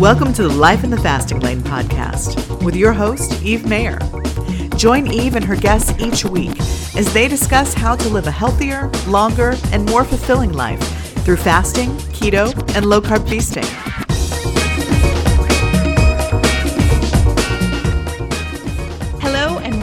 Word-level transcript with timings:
Welcome 0.00 0.32
to 0.32 0.44
the 0.44 0.48
Life 0.48 0.82
in 0.82 0.88
the 0.88 0.96
Fasting 0.96 1.40
Lane 1.40 1.60
podcast 1.60 2.64
with 2.64 2.74
your 2.74 2.94
host, 2.94 3.42
Eve 3.42 3.66
Mayer. 3.66 3.98
Join 4.78 5.06
Eve 5.06 5.36
and 5.36 5.44
her 5.44 5.56
guests 5.56 5.92
each 6.00 6.24
week 6.24 6.58
as 6.96 7.12
they 7.12 7.28
discuss 7.28 7.74
how 7.74 7.96
to 7.96 8.08
live 8.08 8.26
a 8.26 8.30
healthier, 8.30 8.88
longer, 9.06 9.56
and 9.72 9.84
more 9.90 10.04
fulfilling 10.04 10.54
life 10.54 10.80
through 11.22 11.36
fasting, 11.36 11.90
keto, 12.16 12.50
and 12.74 12.86
low 12.86 13.02
carb 13.02 13.28
feasting. 13.28 13.89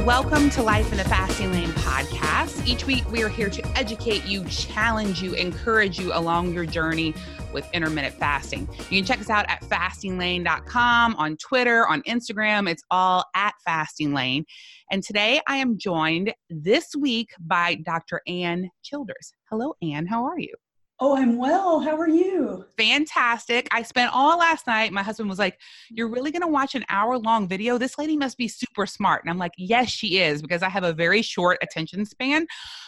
Welcome 0.08 0.50
to 0.50 0.64
Life 0.64 0.90
in 0.94 0.98
the 0.98 1.04
Fasting 1.04 1.52
Lane 1.52 1.68
podcast. 1.72 2.66
Each 2.66 2.86
week, 2.86 3.04
we 3.12 3.24
are 3.24 3.28
here 3.28 3.50
to 3.50 3.78
educate 3.78 4.24
you, 4.24 4.46
challenge 4.46 5.22
you, 5.22 5.34
encourage 5.34 6.00
you 6.00 6.14
along 6.14 6.54
your 6.54 6.66
journey 6.66 7.14
with 7.52 7.70
intermittent 7.74 8.16
fasting. 8.16 8.70
You 8.90 9.02
can 9.02 9.06
check 9.06 9.20
us 9.20 9.30
out 9.30 9.46
at 9.50 9.62
fastinglane.com, 9.64 11.16
on 11.16 11.36
Twitter, 11.36 11.86
on 11.86 12.04
Instagram. 12.04 12.70
It's 12.70 12.84
all 12.90 13.26
at 13.36 13.54
Fasting 13.66 14.14
Lane. 14.14 14.46
And 14.90 15.04
today 15.04 15.42
I 15.46 15.58
am 15.58 15.78
joined 15.78 16.34
this 16.50 16.88
week 16.98 17.32
by 17.42 17.76
Dr. 17.76 18.22
Ann 18.28 18.70
Childers. 18.84 19.34
Hello, 19.50 19.74
Ann. 19.82 20.06
How 20.08 20.24
are 20.24 20.40
you? 20.40 20.54
Oh, 21.00 21.16
I'm 21.16 21.38
well. 21.38 21.80
How 21.80 21.96
are 21.96 22.10
you? 22.10 22.66
Fantastic. 22.76 23.68
I 23.72 23.84
spent 23.84 24.12
all 24.16 24.40
last 24.40 24.66
night. 24.66 24.92
My 24.92 25.04
husband 25.04 25.30
was 25.30 25.38
like, 25.38 25.60
You're 25.92 26.10
really 26.10 26.32
going 26.32 26.42
to 26.42 26.48
watch 26.48 26.74
an 26.74 26.86
hour 26.90 27.20
long 27.20 27.48
video? 27.48 27.78
This 27.78 28.00
lady 28.00 28.18
must 28.18 28.36
be 28.36 28.48
super 28.48 28.88
smart. 28.88 29.24
And 29.24 29.30
I'm 29.30 29.38
like, 29.38 29.52
Yes, 29.58 29.90
she 29.90 30.18
is, 30.20 30.42
because 30.42 30.64
I 30.64 30.70
have 30.70 30.84
a 30.84 30.94
very 30.94 31.22
short 31.22 31.60
attention 31.62 32.04
span. 32.04 32.48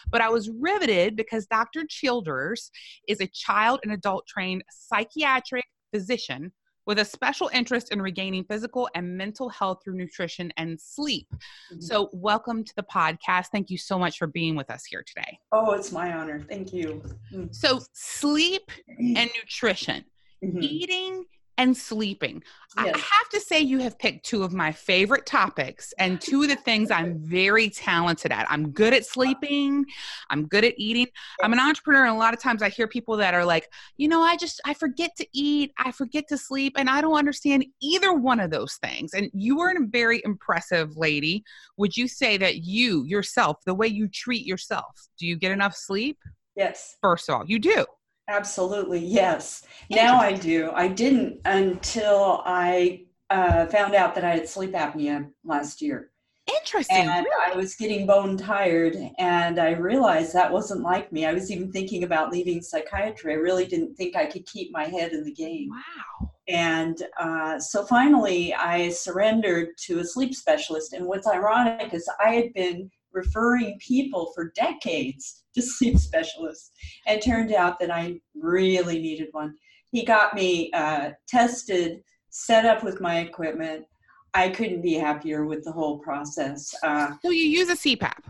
But 0.10 0.22
I 0.22 0.30
was 0.30 0.50
riveted 0.50 1.16
because 1.16 1.46
Dr. 1.46 1.86
Childers 1.88 2.72
is 3.08 3.22
a 3.22 3.28
child 3.28 3.80
and 3.84 3.92
adult 3.92 4.26
trained 4.28 4.64
psychiatric 4.72 5.66
physician 5.94 6.52
with 6.90 6.98
a 6.98 7.06
special 7.06 7.52
interest 7.54 7.92
in 7.92 8.02
regaining 8.02 8.44
physical 8.44 8.90
and 8.96 9.16
mental 9.16 9.48
health 9.48 9.80
through 9.84 9.94
nutrition 9.94 10.52
and 10.58 10.82
sleep. 10.82 11.28
Mm-hmm. 11.32 11.82
So, 11.82 12.10
welcome 12.14 12.64
to 12.64 12.76
the 12.76 12.82
podcast. 12.82 13.50
Thank 13.52 13.70
you 13.70 13.78
so 13.78 14.00
much 14.00 14.18
for 14.18 14.26
being 14.26 14.56
with 14.56 14.72
us 14.72 14.86
here 14.86 15.04
today. 15.06 15.38
Oh, 15.52 15.74
it's 15.74 15.92
my 15.92 16.14
honor. 16.14 16.44
Thank 16.50 16.74
you. 16.74 17.04
Mm. 17.32 17.54
So, 17.54 17.80
sleep 17.94 18.72
mm-hmm. 18.90 19.18
and 19.18 19.30
nutrition, 19.40 20.04
mm-hmm. 20.44 20.64
eating 20.64 21.26
and 21.60 21.76
sleeping. 21.76 22.42
Yes. 22.78 22.96
I 22.96 22.98
have 22.98 23.30
to 23.34 23.40
say, 23.42 23.60
you 23.60 23.80
have 23.80 24.00
picked 24.00 24.26
two 24.26 24.44
of 24.44 24.54
my 24.54 24.72
favorite 24.72 25.26
topics 25.26 25.94
and 26.00 26.22
two 26.22 26.44
of 26.44 26.48
the 26.48 26.56
things 26.56 26.90
I'm 26.90 27.20
very 27.20 27.70
talented 27.70 28.32
at. 28.32 28.50
I'm 28.50 28.70
good 28.72 28.94
at 28.94 29.06
sleeping, 29.06 29.86
I'm 30.30 30.48
good 30.48 30.64
at 30.64 30.74
eating. 30.78 31.08
I'm 31.44 31.52
an 31.52 31.60
entrepreneur, 31.60 32.06
and 32.06 32.16
a 32.16 32.18
lot 32.18 32.34
of 32.34 32.40
times 32.40 32.64
I 32.64 32.70
hear 32.70 32.88
people 32.88 33.18
that 33.18 33.34
are 33.34 33.44
like, 33.44 33.68
you 33.98 34.08
know, 34.08 34.22
I 34.22 34.38
just, 34.38 34.62
I 34.66 34.74
forget 34.74 35.12
to 35.18 35.28
eat, 35.34 35.74
I 35.78 35.92
forget 35.92 36.30
to 36.30 36.38
sleep, 36.38 36.76
and 36.78 36.90
I 36.90 37.02
don't 37.02 37.18
understand 37.18 37.66
either 37.82 38.14
one 38.14 38.40
of 38.40 38.52
those 38.52 38.76
things. 38.76 39.14
And 39.14 39.30
you 39.34 39.60
are 39.60 39.72
a 39.72 39.86
very 39.86 40.22
impressive 40.24 40.96
lady. 40.96 41.44
Would 41.76 41.98
you 41.98 42.08
say 42.08 42.38
that 42.38 42.64
you, 42.64 43.04
yourself, 43.04 43.58
the 43.66 43.76
way 43.76 43.88
you 43.88 44.08
treat 44.08 44.46
yourself, 44.46 45.10
do 45.18 45.28
you 45.28 45.36
get 45.36 45.52
enough 45.52 45.76
sleep? 45.76 46.18
Yes. 46.56 46.96
First 47.02 47.28
of 47.28 47.36
all, 47.36 47.46
you 47.46 47.60
do. 47.60 47.86
Absolutely, 48.30 49.00
yes. 49.00 49.64
Now 49.90 50.20
I 50.20 50.34
do. 50.34 50.72
I 50.74 50.88
didn't 50.88 51.42
until 51.46 52.44
I 52.46 53.06
uh, 53.32 53.66
found 53.66 53.96
out 53.96 54.14
that 54.16 54.24
I 54.24 54.36
had 54.36 54.48
sleep 54.48 54.74
apnea 54.74 55.30
last 55.44 55.82
year. 55.82 56.12
Interesting. 56.48 56.98
And 56.98 57.26
really? 57.26 57.54
I 57.54 57.56
was 57.56 57.76
getting 57.76 58.06
bone 58.06 58.38
tired, 58.38 58.96
and 59.18 59.60
I 59.60 59.72
realized 59.72 60.34
that 60.34 60.52
wasn't 60.52 60.82
like 60.82 61.12
me. 61.12 61.26
I 61.26 61.34
was 61.34 61.52
even 61.52 61.72
thinking 61.72 62.04
about 62.04 62.32
leaving 62.32 62.62
psychiatry. 62.62 63.34
I 63.34 63.38
really 63.38 63.66
didn't 63.66 63.96
think 63.96 64.16
I 64.16 64.26
could 64.26 64.46
keep 64.46 64.72
my 64.72 64.86
head 64.86 65.12
in 65.12 65.24
the 65.24 65.34
game. 65.34 65.70
Wow. 65.70 66.32
And 66.48 67.04
uh, 67.20 67.60
so 67.60 67.86
finally, 67.86 68.54
I 68.54 68.90
surrendered 68.90 69.70
to 69.86 70.00
a 70.00 70.06
sleep 70.06 70.34
specialist. 70.34 70.94
And 70.94 71.06
what's 71.06 71.28
ironic 71.28 71.94
is 71.94 72.10
I 72.24 72.32
had 72.32 72.54
been 72.54 72.90
referring 73.14 73.78
people 73.80 74.32
for 74.34 74.52
decades 74.56 75.44
to 75.56 75.62
sleep 75.62 75.98
specialists 75.98 76.72
and 77.08 77.22
turned 77.22 77.54
out 77.54 77.80
that 77.80 77.92
I 77.92 78.20
really 78.36 79.00
needed 79.00 79.30
one. 79.32 79.56
He 79.92 80.06
got 80.06 80.36
me 80.36 80.72
uh, 80.72 81.12
tested, 81.28 82.02
set 82.30 82.66
up 82.66 82.84
with 82.84 83.02
my 83.02 83.20
equipment. 83.20 83.86
I 84.34 84.50
couldn't 84.50 84.82
be 84.82 84.94
happier 84.94 85.46
with 85.46 85.64
the 85.64 85.72
whole 85.72 85.98
process. 86.00 86.74
Uh, 86.84 87.12
so 87.24 87.32
you 87.32 87.46
use 87.46 87.70
a 87.70 87.76
CPAP? 87.76 88.22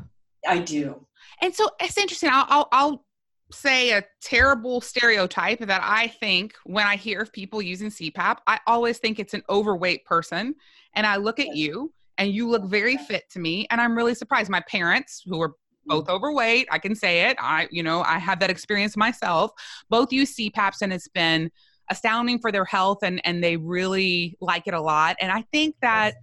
I 0.47 0.59
do. 0.59 1.05
And 1.41 1.53
so 1.53 1.69
it's 1.81 1.97
interesting. 1.97 2.29
I'll, 2.31 2.45
I'll, 2.47 2.69
I'll 2.71 3.05
say 3.51 3.91
a 3.91 4.03
terrible 4.21 4.79
stereotype 4.79 5.59
that 5.59 5.81
I 5.83 6.07
think 6.07 6.55
when 6.65 6.85
I 6.85 6.95
hear 6.95 7.21
of 7.21 7.33
people 7.33 7.61
using 7.61 7.89
CPAP, 7.89 8.37
I 8.47 8.59
always 8.67 8.99
think 8.99 9.19
it's 9.19 9.33
an 9.33 9.43
overweight 9.49 10.05
person. 10.05 10.55
And 10.93 11.05
I 11.05 11.17
look 11.17 11.39
at 11.39 11.55
you 11.55 11.91
and 12.19 12.33
you 12.33 12.47
look 12.47 12.65
very 12.65 12.97
fit 12.97 13.23
to 13.31 13.39
me 13.39 13.65
and 13.71 13.81
i'm 13.81 13.95
really 13.95 14.13
surprised 14.13 14.49
my 14.49 14.61
parents 14.69 15.23
who 15.25 15.41
are 15.41 15.53
both 15.85 16.05
mm. 16.05 16.13
overweight 16.13 16.67
i 16.69 16.77
can 16.77 16.93
say 16.93 17.29
it 17.29 17.37
i 17.39 17.67
you 17.71 17.81
know 17.81 18.01
i 18.03 18.19
have 18.19 18.39
that 18.39 18.49
experience 18.49 18.95
myself 18.95 19.51
both 19.89 20.11
use 20.11 20.35
cpaps 20.35 20.81
and 20.81 20.93
it's 20.93 21.07
been 21.07 21.49
astounding 21.89 22.37
for 22.37 22.51
their 22.51 22.65
health 22.65 22.99
and 23.01 23.19
and 23.25 23.43
they 23.43 23.57
really 23.57 24.37
like 24.41 24.67
it 24.67 24.73
a 24.75 24.81
lot 24.81 25.15
and 25.19 25.31
i 25.31 25.43
think 25.51 25.75
that 25.81 26.13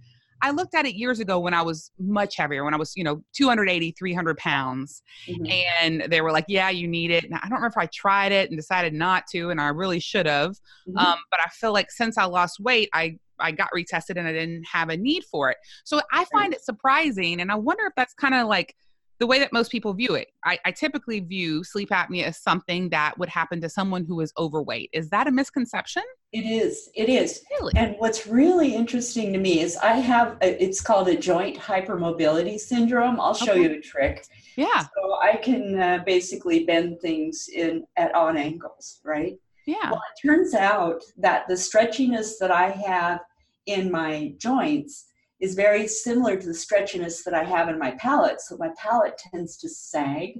I 0.41 0.51
looked 0.51 0.75
at 0.75 0.85
it 0.85 0.95
years 0.95 1.19
ago 1.19 1.39
when 1.39 1.53
I 1.53 1.61
was 1.61 1.91
much 1.99 2.37
heavier, 2.37 2.63
when 2.63 2.73
I 2.73 2.77
was, 2.77 2.93
you 2.95 3.03
know, 3.03 3.23
280, 3.35 3.91
300 3.97 4.37
pounds. 4.37 5.01
Mm-hmm. 5.27 5.45
And 5.81 6.11
they 6.11 6.21
were 6.21 6.31
like, 6.31 6.45
yeah, 6.47 6.69
you 6.69 6.87
need 6.87 7.11
it. 7.11 7.23
And 7.23 7.33
I 7.33 7.39
don't 7.49 7.53
remember 7.53 7.67
if 7.67 7.77
I 7.77 7.87
tried 7.87 8.31
it 8.31 8.49
and 8.49 8.57
decided 8.57 8.93
not 8.93 9.25
to, 9.31 9.49
and 9.49 9.59
I 9.59 9.69
really 9.69 9.99
should 9.99 10.25
have. 10.25 10.51
Mm-hmm. 10.87 10.97
Um, 10.97 11.17
but 11.31 11.39
I 11.43 11.49
feel 11.49 11.73
like 11.73 11.91
since 11.91 12.17
I 12.17 12.25
lost 12.25 12.59
weight, 12.59 12.89
I 12.93 13.17
I 13.39 13.51
got 13.51 13.69
retested 13.75 14.17
and 14.17 14.27
I 14.27 14.33
didn't 14.33 14.65
have 14.71 14.89
a 14.89 14.97
need 14.97 15.23
for 15.25 15.49
it. 15.49 15.57
So 15.83 16.01
I 16.11 16.25
find 16.25 16.53
it 16.53 16.63
surprising. 16.63 17.41
And 17.41 17.51
I 17.51 17.55
wonder 17.55 17.85
if 17.85 17.93
that's 17.95 18.13
kind 18.13 18.35
of 18.35 18.47
like 18.47 18.75
the 19.19 19.27
way 19.27 19.39
that 19.39 19.51
most 19.51 19.71
people 19.71 19.93
view 19.93 20.13
it. 20.15 20.27
I, 20.45 20.59
I, 20.65 20.71
typically 20.71 21.19
view 21.21 21.63
sleep 21.63 21.89
apnea 21.89 22.23
as 22.25 22.37
something 22.37 22.89
that 22.89 23.17
would 23.17 23.29
happen 23.29 23.59
to 23.61 23.69
someone 23.69 24.05
who 24.05 24.21
is 24.21 24.31
overweight. 24.37 24.91
Is 24.93 25.09
that 25.09 25.27
a 25.27 25.31
misconception? 25.31 26.03
It 26.33 26.41
is. 26.41 26.89
It 26.93 27.09
is. 27.09 27.41
Really? 27.51 27.73
And 27.75 27.95
what's 27.97 28.27
really 28.27 28.75
interesting 28.75 29.33
to 29.33 29.39
me 29.39 29.61
is 29.61 29.75
I 29.77 29.93
have, 29.93 30.37
a, 30.41 30.63
it's 30.63 30.81
called 30.81 31.07
a 31.07 31.17
joint 31.17 31.57
hypermobility 31.57 32.59
syndrome. 32.59 33.19
I'll 33.19 33.33
show 33.33 33.53
okay. 33.53 33.63
you 33.63 33.71
a 33.71 33.81
trick. 33.81 34.25
Yeah. 34.55 34.81
So 34.81 35.17
I 35.19 35.37
can 35.37 35.79
uh, 35.79 36.03
basically 36.05 36.65
bend 36.65 36.99
things 37.01 37.49
in 37.53 37.85
at 37.95 38.13
odd 38.13 38.37
angles, 38.37 38.99
right? 39.03 39.37
Yeah. 39.67 39.91
Well, 39.91 40.01
it 40.01 40.27
turns 40.27 40.55
out 40.55 41.03
that 41.17 41.47
the 41.47 41.53
stretchiness 41.53 42.39
that 42.39 42.51
I 42.51 42.69
have 42.69 43.19
in 43.65 43.91
my 43.91 44.33
joints 44.37 45.07
is 45.41 45.55
very 45.55 45.87
similar 45.87 46.37
to 46.37 46.47
the 46.47 46.53
stretchiness 46.53 47.23
that 47.25 47.33
I 47.33 47.43
have 47.43 47.67
in 47.67 47.77
my 47.77 47.91
palate. 47.91 48.39
So 48.41 48.55
my 48.57 48.69
palate 48.81 49.19
tends 49.31 49.57
to 49.57 49.69
sag, 49.69 50.39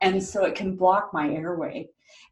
and 0.00 0.22
so 0.22 0.44
it 0.44 0.54
can 0.54 0.76
block 0.76 1.10
my 1.12 1.28
airway. 1.28 1.88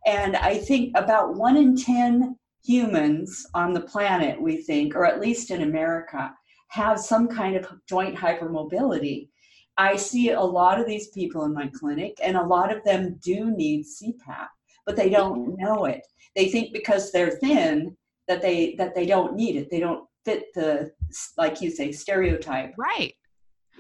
And 0.07 0.37
I 0.37 0.57
think 0.57 0.97
about 0.97 1.35
one 1.35 1.57
in 1.57 1.77
10 1.77 2.39
humans 2.65 3.45
on 3.55 3.73
the 3.73 3.81
planet, 3.81 4.41
we 4.41 4.59
think, 4.59 4.95
or 4.95 5.05
at 5.05 5.21
least 5.21 5.51
in 5.51 5.63
America, 5.63 6.33
have 6.69 7.01
some 7.01 7.27
kind 7.27 7.57
of 7.57 7.67
joint 7.89 8.15
hypermobility. 8.15 9.29
I 9.77 9.97
see 9.97 10.31
a 10.31 10.41
lot 10.41 10.79
of 10.79 10.87
these 10.87 11.09
people 11.09 11.45
in 11.45 11.53
my 11.53 11.71
clinic, 11.75 12.19
and 12.23 12.37
a 12.37 12.47
lot 12.47 12.75
of 12.75 12.85
them 12.85 13.19
do 13.21 13.51
need 13.51 13.85
CPAP, 13.85 14.47
but 14.91 14.97
they 14.97 15.11
don't 15.11 15.57
know 15.57 15.85
it 15.85 16.05
they 16.35 16.49
think 16.49 16.73
because 16.73 17.13
they're 17.13 17.31
thin 17.31 17.97
that 18.27 18.43
they 18.43 18.75
that 18.77 18.95
they 18.95 19.07
don't 19.07 19.37
need 19.37 19.55
it 19.55 19.71
they 19.71 19.79
don't 19.81 20.05
fit 20.25 20.47
the 20.55 20.91
like 21.39 21.61
you 21.61 21.71
say 21.71 21.93
stereotype 21.93 22.75
right 22.77 23.15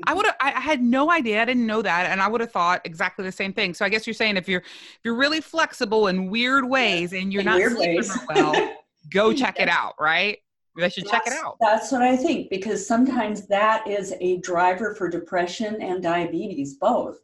I 0.06 0.15
would 0.15 0.25
have 0.25 0.37
I 0.41 0.53
had 0.53 0.82
no 0.82 1.10
idea. 1.10 1.43
I 1.43 1.44
didn't 1.44 1.66
know 1.66 1.82
that. 1.82 2.06
And 2.06 2.22
I 2.22 2.28
would 2.28 2.41
have 2.41 2.50
thought 2.50 2.81
exactly 2.87 3.22
the 3.22 3.32
same 3.32 3.53
thing. 3.53 3.75
So 3.75 3.84
I 3.84 3.91
guess 3.91 4.06
you're 4.06 4.15
saying 4.15 4.38
if 4.38 4.48
you're 4.48 4.60
if 4.60 5.00
you're 5.04 5.16
really 5.16 5.43
flexible 5.43 6.06
in 6.06 6.31
weird 6.31 6.66
ways 6.66 7.13
and 7.13 7.30
you're 7.30 7.41
in 7.41 7.47
not 7.47 7.60
sleeping 7.60 8.09
well, 8.30 8.77
go 9.13 9.34
check 9.34 9.60
it 9.60 9.68
out, 9.68 9.97
right? 10.01 10.39
They 10.74 10.89
should 10.89 11.04
that's, 11.04 11.10
check 11.10 11.27
it 11.27 11.34
out. 11.34 11.59
That's 11.60 11.92
what 11.92 12.01
I 12.01 12.16
think, 12.16 12.48
because 12.48 12.86
sometimes 12.86 13.47
that 13.48 13.86
is 13.86 14.15
a 14.21 14.39
driver 14.39 14.95
for 14.95 15.10
depression 15.10 15.83
and 15.83 16.03
diabetes, 16.03 16.74
both. 16.74 17.18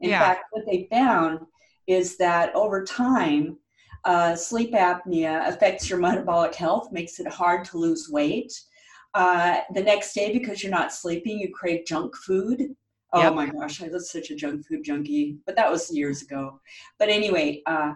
In 0.00 0.10
yeah. 0.10 0.20
fact, 0.20 0.44
what 0.52 0.64
they 0.64 0.88
found 0.90 1.40
is 1.86 2.16
that 2.18 2.54
over 2.54 2.84
time, 2.84 3.58
uh, 4.04 4.36
sleep 4.36 4.72
apnea 4.72 5.46
affects 5.48 5.88
your 5.88 5.98
metabolic 5.98 6.54
health, 6.54 6.92
makes 6.92 7.18
it 7.20 7.26
hard 7.26 7.64
to 7.66 7.78
lose 7.78 8.08
weight. 8.10 8.52
Uh, 9.14 9.60
the 9.74 9.82
next 9.82 10.12
day, 10.14 10.32
because 10.32 10.62
you're 10.62 10.72
not 10.72 10.92
sleeping, 10.92 11.38
you 11.38 11.50
crave 11.52 11.86
junk 11.86 12.14
food. 12.16 12.74
Oh 13.12 13.22
yep. 13.22 13.34
my 13.34 13.46
gosh, 13.46 13.82
I 13.82 13.88
was 13.88 14.10
such 14.10 14.30
a 14.30 14.34
junk 14.34 14.66
food 14.66 14.82
junkie, 14.82 15.38
but 15.46 15.54
that 15.56 15.70
was 15.70 15.94
years 15.94 16.22
ago. 16.22 16.60
But 16.98 17.08
anyway, 17.08 17.62
uh, 17.66 17.92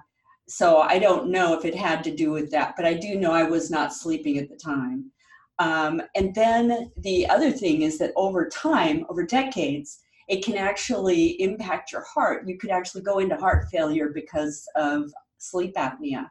so 0.48 0.78
I 0.78 0.98
don't 0.98 1.30
know 1.30 1.58
if 1.58 1.64
it 1.64 1.74
had 1.74 2.04
to 2.04 2.14
do 2.14 2.30
with 2.30 2.50
that, 2.52 2.74
but 2.76 2.86
I 2.86 2.94
do 2.94 3.16
know 3.16 3.32
I 3.32 3.42
was 3.42 3.70
not 3.70 3.92
sleeping 3.92 4.38
at 4.38 4.48
the 4.48 4.56
time. 4.56 5.10
Um, 5.58 6.00
and 6.14 6.34
then 6.34 6.92
the 6.98 7.28
other 7.28 7.50
thing 7.50 7.82
is 7.82 7.98
that 7.98 8.12
over 8.16 8.48
time, 8.48 9.04
over 9.08 9.24
decades, 9.24 9.98
it 10.28 10.44
can 10.44 10.56
actually 10.56 11.40
impact 11.40 11.90
your 11.90 12.02
heart. 12.02 12.46
You 12.46 12.58
could 12.58 12.70
actually 12.70 13.02
go 13.02 13.18
into 13.18 13.36
heart 13.36 13.68
failure 13.70 14.10
because 14.14 14.66
of 14.76 15.10
sleep 15.38 15.74
apnea. 15.74 16.28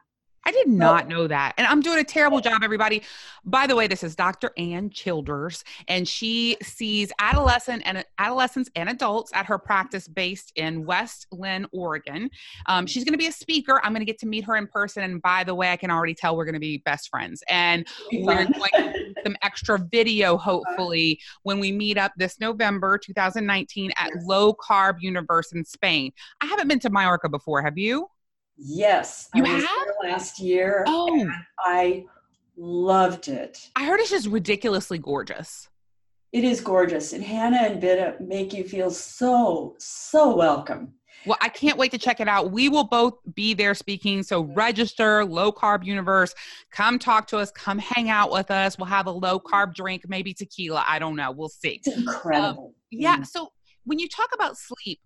I 0.48 0.50
did 0.50 0.68
not 0.68 1.08
know 1.08 1.26
that. 1.26 1.52
And 1.58 1.66
I'm 1.66 1.82
doing 1.82 1.98
a 1.98 2.04
terrible 2.04 2.40
job, 2.40 2.62
everybody. 2.64 3.02
By 3.44 3.66
the 3.66 3.76
way, 3.76 3.86
this 3.86 4.02
is 4.02 4.16
Dr. 4.16 4.50
Ann 4.56 4.88
Childers, 4.88 5.62
and 5.88 6.08
she 6.08 6.56
sees 6.62 7.12
adolescent 7.18 7.82
and 7.84 8.02
adolescents 8.16 8.70
and 8.74 8.88
adults 8.88 9.30
at 9.34 9.44
her 9.44 9.58
practice 9.58 10.08
based 10.08 10.52
in 10.56 10.86
West 10.86 11.26
Linn, 11.32 11.66
Oregon. 11.70 12.30
Um, 12.64 12.86
she's 12.86 13.04
going 13.04 13.12
to 13.12 13.18
be 13.18 13.26
a 13.26 13.32
speaker. 13.32 13.78
I'm 13.84 13.92
going 13.92 14.00
to 14.00 14.06
get 14.06 14.18
to 14.20 14.26
meet 14.26 14.42
her 14.44 14.56
in 14.56 14.66
person. 14.66 15.02
And 15.02 15.20
by 15.20 15.44
the 15.44 15.54
way, 15.54 15.70
I 15.70 15.76
can 15.76 15.90
already 15.90 16.14
tell 16.14 16.34
we're 16.34 16.46
going 16.46 16.54
to 16.54 16.60
be 16.60 16.78
best 16.78 17.10
friends. 17.10 17.44
And 17.50 17.86
we're 18.10 18.46
going 18.46 18.46
to 18.54 18.92
do 18.94 19.14
some 19.24 19.36
extra 19.42 19.78
video, 19.78 20.38
hopefully, 20.38 21.20
when 21.42 21.60
we 21.60 21.72
meet 21.72 21.98
up 21.98 22.12
this 22.16 22.40
November 22.40 22.96
2019 22.96 23.92
at 23.98 24.12
Low 24.24 24.54
Carb 24.54 24.96
Universe 25.00 25.52
in 25.52 25.62
Spain. 25.62 26.10
I 26.40 26.46
haven't 26.46 26.68
been 26.68 26.80
to 26.80 26.88
Mallorca 26.88 27.28
before. 27.28 27.60
Have 27.60 27.76
you? 27.76 28.08
Yes, 28.60 29.28
You 29.34 29.44
I 29.44 29.48
have? 29.50 29.87
Last 30.02 30.40
year. 30.40 30.84
Oh. 30.86 31.30
I 31.58 32.04
loved 32.56 33.28
it. 33.28 33.70
I 33.76 33.84
heard 33.84 34.00
it's 34.00 34.10
just 34.10 34.28
ridiculously 34.28 34.98
gorgeous. 34.98 35.68
It 36.32 36.44
is 36.44 36.60
gorgeous, 36.60 37.14
and 37.14 37.24
Hannah 37.24 37.62
and 37.62 37.82
Bitta 37.82 38.20
make 38.20 38.52
you 38.52 38.64
feel 38.64 38.90
so 38.90 39.76
so 39.78 40.36
welcome. 40.36 40.92
Well, 41.26 41.38
I 41.40 41.48
can't 41.48 41.76
wait 41.78 41.90
to 41.92 41.98
check 41.98 42.20
it 42.20 42.28
out. 42.28 42.52
We 42.52 42.68
will 42.68 42.84
both 42.84 43.14
be 43.34 43.54
there 43.54 43.74
speaking. 43.74 44.22
So 44.22 44.42
register 44.42 45.24
low 45.24 45.50
carb 45.50 45.84
universe. 45.84 46.34
Come 46.70 46.98
talk 46.98 47.26
to 47.28 47.38
us. 47.38 47.50
Come 47.50 47.78
hang 47.78 48.08
out 48.08 48.30
with 48.30 48.50
us. 48.50 48.78
We'll 48.78 48.86
have 48.86 49.06
a 49.06 49.10
low 49.10 49.40
carb 49.40 49.74
drink, 49.74 50.02
maybe 50.06 50.32
tequila. 50.32 50.84
I 50.86 50.98
don't 50.98 51.16
know. 51.16 51.30
We'll 51.30 51.48
see. 51.48 51.80
It's 51.84 51.96
incredible. 51.96 52.74
Yeah. 52.90 53.18
Mm. 53.18 53.26
So 53.26 53.48
when 53.84 53.98
you 53.98 54.08
talk 54.08 54.28
about 54.32 54.56
sleep, 54.56 55.00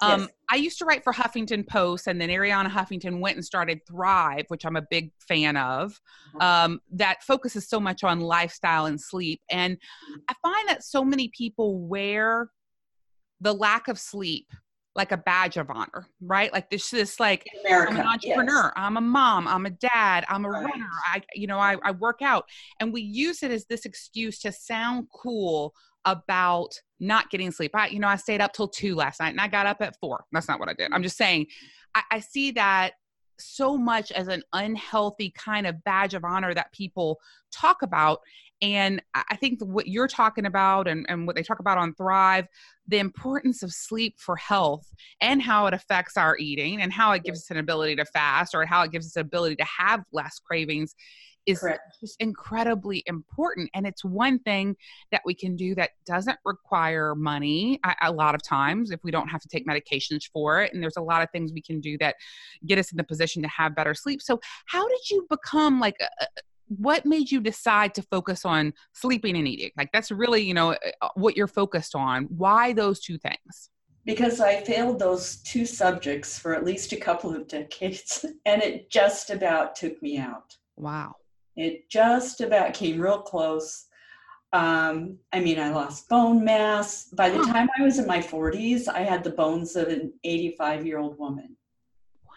um, 0.00 0.20
Yes. 0.22 0.28
I 0.50 0.56
used 0.56 0.78
to 0.78 0.84
write 0.84 1.04
for 1.04 1.12
Huffington 1.12 1.66
Post, 1.66 2.06
and 2.06 2.20
then 2.20 2.28
Arianna 2.30 2.68
Huffington 2.70 3.20
went 3.20 3.36
and 3.36 3.44
started 3.44 3.80
Thrive, 3.86 4.44
which 4.48 4.64
I'm 4.64 4.76
a 4.76 4.82
big 4.90 5.12
fan 5.20 5.56
of. 5.56 6.00
Uh-huh. 6.36 6.46
Um, 6.46 6.80
that 6.92 7.22
focuses 7.22 7.68
so 7.68 7.78
much 7.80 8.04
on 8.04 8.20
lifestyle 8.20 8.86
and 8.86 9.00
sleep, 9.00 9.40
and 9.50 9.76
I 10.28 10.34
find 10.42 10.68
that 10.68 10.84
so 10.84 11.04
many 11.04 11.30
people 11.36 11.78
wear 11.86 12.50
the 13.40 13.52
lack 13.52 13.88
of 13.88 13.98
sleep 13.98 14.46
like 14.94 15.12
a 15.12 15.16
badge 15.16 15.56
of 15.56 15.70
honor, 15.70 16.08
right? 16.20 16.52
Like 16.52 16.70
this, 16.70 16.90
this 16.90 17.20
like 17.20 17.46
America, 17.64 17.92
I'm 17.92 17.96
an 17.98 18.04
yes. 18.04 18.14
entrepreneur. 18.36 18.72
I'm 18.74 18.96
a 18.96 19.00
mom. 19.00 19.46
I'm 19.46 19.64
a 19.64 19.70
dad. 19.70 20.24
I'm 20.28 20.44
a 20.44 20.48
Right. 20.50 20.64
runner. 20.64 20.88
I, 21.06 21.22
you 21.34 21.46
know, 21.46 21.58
I, 21.58 21.76
I 21.84 21.92
work 21.92 22.20
out, 22.20 22.46
and 22.80 22.92
we 22.92 23.02
use 23.02 23.44
it 23.44 23.52
as 23.52 23.64
this 23.66 23.84
excuse 23.84 24.40
to 24.40 24.50
sound 24.50 25.06
cool 25.14 25.72
about 26.04 26.72
not 27.00 27.30
getting 27.30 27.50
sleep. 27.50 27.72
I, 27.74 27.88
you 27.88 28.00
know, 28.00 28.08
I 28.08 28.16
stayed 28.16 28.40
up 28.40 28.52
till 28.52 28.68
two 28.68 28.94
last 28.94 29.20
night, 29.20 29.30
and 29.30 29.40
I 29.40 29.48
got 29.48 29.66
up 29.66 29.80
at 29.80 29.98
four. 30.00 30.24
That's 30.32 30.48
not 30.48 30.60
what 30.60 30.68
I 30.68 30.74
did. 30.74 30.90
I'm 30.92 31.02
just 31.02 31.16
saying, 31.16 31.46
I, 31.94 32.02
I 32.12 32.20
see 32.20 32.52
that 32.52 32.92
so 33.40 33.76
much 33.76 34.10
as 34.12 34.28
an 34.28 34.42
unhealthy 34.52 35.30
kind 35.30 35.66
of 35.66 35.82
badge 35.84 36.14
of 36.14 36.24
honor 36.24 36.54
that 36.54 36.72
people 36.72 37.20
talk 37.52 37.82
about. 37.82 38.20
And 38.60 39.00
I 39.14 39.36
think 39.36 39.60
what 39.60 39.86
you're 39.86 40.08
talking 40.08 40.44
about 40.44 40.88
and, 40.88 41.06
and 41.08 41.26
what 41.26 41.36
they 41.36 41.44
talk 41.44 41.60
about 41.60 41.78
on 41.78 41.94
Thrive, 41.94 42.48
the 42.88 42.98
importance 42.98 43.62
of 43.62 43.72
sleep 43.72 44.16
for 44.18 44.34
health 44.34 44.92
and 45.20 45.40
how 45.40 45.66
it 45.66 45.74
affects 45.74 46.16
our 46.16 46.36
eating 46.38 46.82
and 46.82 46.92
how 46.92 47.12
it 47.12 47.22
gives 47.22 47.38
us 47.38 47.50
an 47.52 47.58
ability 47.58 47.94
to 47.96 48.04
fast 48.04 48.56
or 48.56 48.66
how 48.66 48.82
it 48.82 48.90
gives 48.90 49.06
us 49.06 49.14
an 49.14 49.22
ability 49.22 49.54
to 49.56 49.64
have 49.64 50.02
less 50.12 50.40
cravings 50.40 50.96
is 51.48 51.60
Correct. 51.60 51.96
just 51.98 52.20
incredibly 52.20 53.02
important. 53.06 53.70
And 53.74 53.86
it's 53.86 54.04
one 54.04 54.38
thing 54.40 54.76
that 55.10 55.22
we 55.24 55.34
can 55.34 55.56
do 55.56 55.74
that 55.76 55.90
doesn't 56.04 56.38
require 56.44 57.14
money 57.14 57.80
a, 57.84 57.94
a 58.02 58.12
lot 58.12 58.34
of 58.34 58.42
times 58.42 58.90
if 58.90 59.00
we 59.02 59.10
don't 59.10 59.28
have 59.28 59.40
to 59.40 59.48
take 59.48 59.66
medications 59.66 60.24
for 60.30 60.60
it. 60.60 60.74
And 60.74 60.82
there's 60.82 60.98
a 60.98 61.02
lot 61.02 61.22
of 61.22 61.30
things 61.30 61.52
we 61.52 61.62
can 61.62 61.80
do 61.80 61.96
that 61.98 62.16
get 62.66 62.78
us 62.78 62.92
in 62.92 62.98
the 62.98 63.04
position 63.04 63.42
to 63.42 63.48
have 63.48 63.74
better 63.74 63.94
sleep. 63.94 64.20
So, 64.20 64.38
how 64.66 64.86
did 64.86 65.10
you 65.10 65.26
become 65.30 65.80
like 65.80 65.96
a, 66.00 66.26
what 66.66 67.06
made 67.06 67.30
you 67.30 67.40
decide 67.40 67.94
to 67.94 68.02
focus 68.02 68.44
on 68.44 68.74
sleeping 68.92 69.36
and 69.36 69.48
eating? 69.48 69.70
Like 69.76 69.90
that's 69.92 70.10
really, 70.10 70.42
you 70.42 70.52
know, 70.52 70.72
uh, 71.00 71.08
what 71.14 71.34
you're 71.34 71.46
focused 71.48 71.94
on. 71.94 72.24
Why 72.24 72.74
those 72.74 73.00
two 73.00 73.16
things? 73.16 73.70
because 74.08 74.40
I 74.40 74.62
failed 74.62 74.98
those 74.98 75.36
two 75.42 75.66
subjects 75.66 76.38
for 76.38 76.54
at 76.54 76.64
least 76.64 76.92
a 76.92 76.96
couple 76.96 77.36
of 77.36 77.46
decades, 77.58 78.24
and 78.46 78.62
it 78.62 78.90
just 78.90 79.28
about 79.28 79.76
took 79.76 80.00
me 80.02 80.16
out. 80.16 80.56
Wow. 80.76 81.16
It 81.58 81.88
just 81.88 82.40
about 82.40 82.72
came 82.72 83.00
real 83.00 83.20
close. 83.20 83.86
Um, 84.52 85.18
I 85.32 85.40
mean, 85.40 85.58
I 85.58 85.70
lost 85.70 86.08
bone 86.08 86.44
mass. 86.44 87.06
By 87.06 87.30
the 87.30 87.42
time 87.44 87.68
I 87.78 87.82
was 87.82 87.98
in 87.98 88.06
my 88.06 88.20
40s, 88.20 88.88
I 88.88 89.00
had 89.00 89.24
the 89.24 89.30
bones 89.30 89.74
of 89.74 89.88
an 89.88 90.12
85 90.22 90.86
year 90.86 90.98
old 90.98 91.18
woman. 91.18 91.56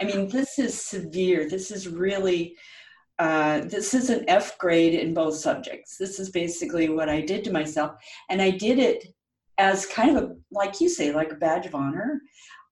I 0.01 0.06
mean, 0.06 0.27
this 0.27 0.57
is 0.57 0.81
severe. 0.81 1.47
This 1.47 1.69
is 1.69 1.88
really, 1.88 2.57
uh, 3.19 3.62
this 3.62 3.94
is 3.94 4.09
an 4.09 4.25
F 4.27 4.57
grade 4.57 4.95
in 4.95 5.13
both 5.13 5.35
subjects. 5.35 5.97
This 5.97 6.19
is 6.19 6.31
basically 6.31 6.89
what 6.89 7.07
I 7.07 7.21
did 7.21 7.44
to 7.44 7.53
myself. 7.53 7.91
And 8.29 8.41
I 8.41 8.50
did 8.50 8.79
it 8.79 9.06
as 9.59 9.85
kind 9.85 10.18
of 10.18 10.23
a, 10.23 10.35
like 10.51 10.81
you 10.81 10.89
say, 10.89 11.13
like 11.13 11.31
a 11.31 11.35
badge 11.35 11.68
of 11.68 11.75
honor. 11.75 12.21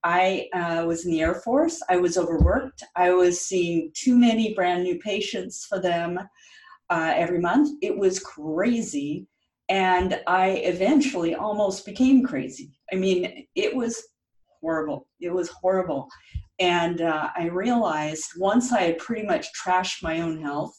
I 0.02 0.48
uh, 0.54 0.84
was 0.86 1.04
in 1.04 1.12
the 1.12 1.20
Air 1.20 1.34
Force. 1.34 1.80
I 1.88 1.96
was 1.96 2.16
overworked. 2.16 2.82
I 2.96 3.12
was 3.12 3.40
seeing 3.40 3.92
too 3.94 4.16
many 4.16 4.54
brand 4.54 4.82
new 4.82 4.98
patients 4.98 5.66
for 5.68 5.78
them 5.78 6.18
uh, 6.88 7.12
every 7.14 7.38
month. 7.40 7.76
It 7.82 7.96
was 7.96 8.18
crazy. 8.18 9.26
And 9.68 10.20
I 10.26 10.50
eventually 10.64 11.34
almost 11.34 11.86
became 11.86 12.24
crazy. 12.24 12.72
I 12.92 12.96
mean, 12.96 13.46
it 13.54 13.74
was 13.74 14.02
horrible. 14.60 15.06
It 15.20 15.30
was 15.30 15.48
horrible. 15.48 16.08
And 16.58 17.00
uh, 17.00 17.28
I 17.36 17.46
realized 17.46 18.32
once 18.36 18.72
I 18.72 18.80
had 18.82 18.98
pretty 18.98 19.26
much 19.26 19.48
trashed 19.54 20.02
my 20.02 20.20
own 20.20 20.42
health 20.42 20.74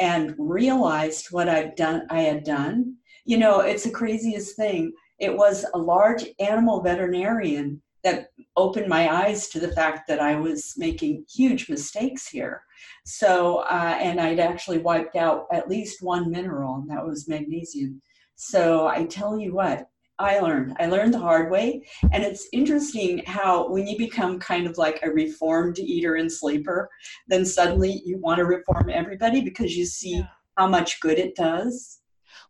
and 0.00 0.34
realized 0.38 1.28
what 1.30 1.48
I've 1.48 1.76
done, 1.76 2.06
I 2.10 2.20
had 2.20 2.44
done. 2.44 2.96
You 3.24 3.38
know, 3.38 3.60
it's 3.60 3.84
the 3.84 3.90
craziest 3.90 4.56
thing. 4.56 4.92
It 5.18 5.34
was 5.34 5.64
a 5.72 5.78
large 5.78 6.26
animal 6.38 6.82
veterinarian 6.82 7.80
that 8.06 8.28
opened 8.56 8.88
my 8.88 9.12
eyes 9.12 9.48
to 9.48 9.58
the 9.58 9.72
fact 9.72 10.06
that 10.06 10.20
I 10.20 10.36
was 10.36 10.74
making 10.76 11.24
huge 11.28 11.68
mistakes 11.68 12.28
here. 12.28 12.62
So, 13.04 13.64
uh, 13.68 13.98
and 14.00 14.20
I'd 14.20 14.38
actually 14.38 14.78
wiped 14.78 15.16
out 15.16 15.46
at 15.52 15.68
least 15.68 16.02
one 16.02 16.30
mineral, 16.30 16.76
and 16.76 16.88
that 16.88 17.04
was 17.04 17.26
magnesium. 17.26 18.00
So 18.36 18.86
I 18.86 19.06
tell 19.06 19.40
you 19.40 19.54
what, 19.54 19.88
I 20.20 20.38
learned. 20.38 20.76
I 20.78 20.86
learned 20.86 21.14
the 21.14 21.18
hard 21.18 21.50
way. 21.50 21.84
And 22.12 22.22
it's 22.22 22.48
interesting 22.52 23.22
how 23.26 23.68
when 23.68 23.88
you 23.88 23.98
become 23.98 24.38
kind 24.38 24.68
of 24.68 24.78
like 24.78 25.00
a 25.02 25.10
reformed 25.10 25.80
eater 25.80 26.14
and 26.14 26.30
sleeper, 26.30 26.88
then 27.26 27.44
suddenly 27.44 28.02
you 28.04 28.18
want 28.18 28.38
to 28.38 28.44
reform 28.44 28.88
everybody 28.88 29.40
because 29.40 29.76
you 29.76 29.84
see 29.84 30.18
Yeah. 30.18 30.28
how 30.56 30.68
much 30.68 31.00
good 31.00 31.18
it 31.18 31.34
does. 31.34 32.00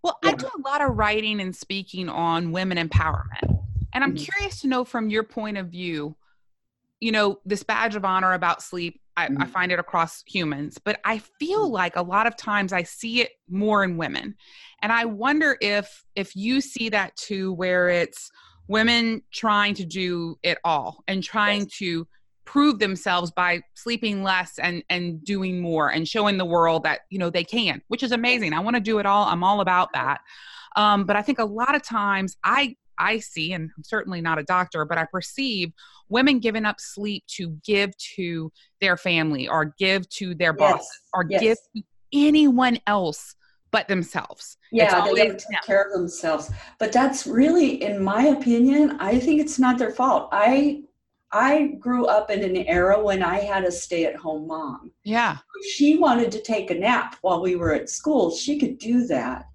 Well, 0.02 0.18
I 0.22 0.34
do 0.34 0.48
a 0.58 0.68
lot 0.68 0.82
of 0.82 0.98
writing 0.98 1.40
and 1.40 1.56
speaking 1.56 2.10
on 2.10 2.52
women 2.52 2.76
empowerment. 2.76 3.65
And 3.96 4.04
I'm 4.04 4.12
Mhm. 4.12 4.18
curious 4.18 4.60
to 4.60 4.68
know 4.68 4.84
from 4.84 5.08
your 5.08 5.22
point 5.22 5.56
of 5.56 5.68
view, 5.68 6.16
you 7.00 7.12
know, 7.12 7.40
this 7.46 7.62
badge 7.62 7.96
of 7.96 8.04
honor 8.04 8.34
about 8.34 8.62
sleep, 8.62 9.00
I, 9.16 9.24
I 9.24 9.46
Mhm. 9.46 9.50
find 9.50 9.72
it 9.72 9.78
across 9.78 10.22
humans, 10.26 10.76
but 10.76 11.00
I 11.02 11.16
feel 11.38 11.68
Mhm. 11.68 11.72
like 11.72 11.96
a 11.96 12.02
lot 12.02 12.26
of 12.26 12.36
times 12.36 12.74
I 12.74 12.82
see 12.82 13.22
it 13.22 13.30
more 13.48 13.82
in 13.84 13.96
women. 13.96 14.34
And 14.82 14.92
I 14.92 15.06
wonder 15.06 15.56
if 15.62 16.04
if 16.14 16.36
you 16.36 16.60
see 16.60 16.90
that 16.90 17.16
too, 17.16 17.54
where 17.54 17.88
it's 17.88 18.30
women 18.68 19.22
trying 19.32 19.72
to 19.76 19.86
do 19.86 20.38
it 20.42 20.58
all 20.62 21.02
and 21.08 21.24
trying 21.24 21.62
Yes. 21.62 21.78
to 21.78 22.06
prove 22.44 22.78
themselves 22.78 23.30
by 23.30 23.62
sleeping 23.76 24.22
less 24.22 24.58
and 24.58 24.84
and 24.90 25.24
doing 25.24 25.58
more 25.58 25.88
and 25.88 26.06
showing 26.06 26.36
the 26.36 26.44
world 26.44 26.82
that 26.82 27.00
you 27.08 27.18
know 27.18 27.30
they 27.30 27.42
can 27.44 27.82
which 27.88 28.04
is 28.04 28.12
amazing 28.12 28.52
i 28.52 28.60
want 28.60 28.76
to 28.76 28.80
do 28.80 28.98
it 29.00 29.06
all 29.06 29.24
i'm 29.26 29.42
all 29.42 29.60
about 29.60 29.92
that 29.92 30.20
um, 30.76 31.04
but 31.04 31.16
i 31.16 31.22
think 31.22 31.40
a 31.40 31.44
lot 31.44 31.74
of 31.74 31.82
times 31.82 32.36
i 32.44 32.76
i 32.98 33.18
see 33.18 33.52
and 33.52 33.70
i'm 33.76 33.84
certainly 33.84 34.20
not 34.20 34.38
a 34.38 34.42
doctor 34.44 34.84
but 34.84 34.98
i 34.98 35.04
perceive 35.04 35.72
women 36.08 36.38
giving 36.38 36.64
up 36.64 36.80
sleep 36.80 37.24
to 37.26 37.50
give 37.64 37.96
to 37.96 38.50
their 38.80 38.96
family 38.96 39.48
or 39.48 39.74
give 39.78 40.08
to 40.08 40.34
their 40.34 40.52
boss 40.52 40.86
or 41.12 41.26
yes. 41.28 41.40
give 41.40 41.58
to 41.74 41.82
anyone 42.12 42.78
else 42.86 43.34
but 43.72 43.88
themselves 43.88 44.56
Yeah, 44.70 44.90
they 44.90 45.00
always 45.00 45.22
don't 45.24 45.38
take 45.38 45.62
care 45.66 45.82
of 45.82 45.92
themselves. 45.92 46.50
But 46.78 46.92
that's 46.92 47.26
really, 47.26 47.82
in 47.82 48.02
my 48.02 48.26
opinion, 48.26 48.96
I 49.00 49.18
think 49.18 49.40
it's 49.40 49.58
not 49.58 49.76
their 49.78 49.90
fault. 49.90 50.28
I 50.32 50.82
I 51.32 51.74
grew 51.78 52.06
up 52.06 52.30
in 52.30 52.42
an 52.42 52.56
era 52.56 53.02
when 53.02 53.22
I 53.22 53.40
had 53.40 53.64
a 53.64 53.72
stay-at-home 53.72 54.46
mom. 54.46 54.92
yeah 55.04 55.38
If 55.60 55.72
she 55.72 55.98
wanted 55.98 56.30
to 56.32 56.40
take 56.40 56.70
a 56.70 56.74
nap 56.74 57.16
while 57.20 57.42
we 57.42 57.56
were 57.56 57.74
at 57.74 57.90
school, 57.90 58.30
she 58.30 58.58
could 58.58 58.78
do 58.78 59.06
that. 59.08 59.46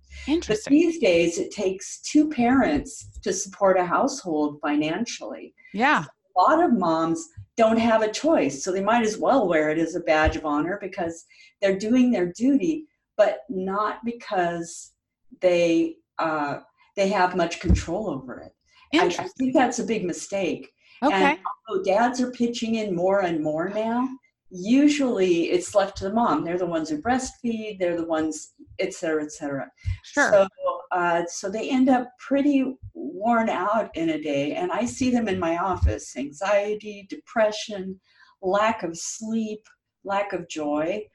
But 0.48 0.60
these 0.68 1.00
days, 1.00 1.38
it 1.40 1.51
takes 1.51 2.01
two 2.01 2.30
parents 2.30 3.20
to 3.24 3.34
support 3.34 3.78
a 3.78 3.86
household 3.86 4.60
financially. 4.62 5.54
yeah 5.74 6.06
A 6.36 6.42
lot 6.42 6.63
of 6.63 6.74
moms 6.74 7.28
don't 7.58 7.78
have 7.78 8.01
a 8.01 8.12
choice, 8.12 8.63
so 8.63 8.72
they 8.72 8.84
might 8.84 9.04
as 9.04 9.18
well 9.18 9.48
wear 9.48 9.70
it 9.70 9.78
as 9.78 9.96
a 9.96 10.00
badge 10.01 10.36
of 10.36 10.46
honor 10.46 10.78
because 10.82 11.25
they're 11.62 11.78
doing 11.78 12.12
their 12.12 12.32
duty, 12.34 12.88
but 13.18 13.40
not 13.50 14.00
because 14.06 14.94
they 15.42 15.96
uh, 16.20 16.60
they 16.96 17.10
have 17.10 17.36
much 17.36 17.60
control 17.60 18.10
over 18.10 18.40
it. 18.40 18.54
I, 18.94 19.06
I 19.24 19.28
think 19.38 19.54
that's 19.54 19.80
a 19.80 19.86
big 19.86 20.06
mistake. 20.06 20.70
okay 21.04 21.16
And 21.16 21.40
although 21.70 21.84
dads 21.84 22.22
are 22.22 22.32
pitching 22.32 22.75
in 22.75 22.96
more 22.96 23.22
and 23.22 23.42
more 23.42 23.70
now, 23.70 24.08
usually 24.51 25.51
it's 25.51 25.74
left 25.74 25.98
to 25.98 26.03
the 26.03 26.13
mom. 26.13 26.43
They're 26.43 26.58
the 26.58 26.65
ones 26.65 26.89
who 26.89 27.01
breastfeed. 27.01 27.79
They're 27.79 27.98
the 27.98 28.05
ones, 28.05 28.53
et 28.79 28.93
cetera, 28.93 29.24
et 29.24 29.31
cetera. 29.31 29.72
Sure. 30.03 30.31
So, 30.31 30.48
uh, 30.91 31.24
so 31.27 31.50
they 31.50 31.70
end 31.70 31.89
up 31.89 32.10
pretty 32.20 32.75
worn 32.93 33.50
out 33.50 33.96
in 33.96 34.10
a 34.10 34.22
day. 34.22 34.53
And 34.55 34.72
I 34.72 34.86
see 34.86 35.10
them 35.10 35.27
in 35.27 35.39
my 35.39 35.58
office 35.58 36.17
anxiety, 36.17 37.08
depression, 37.10 38.00
lack 38.41 38.84
of 38.84 38.98
sleep, 38.98 39.62
lack 40.03 40.34
of 40.34 40.50
joy. 40.50 41.05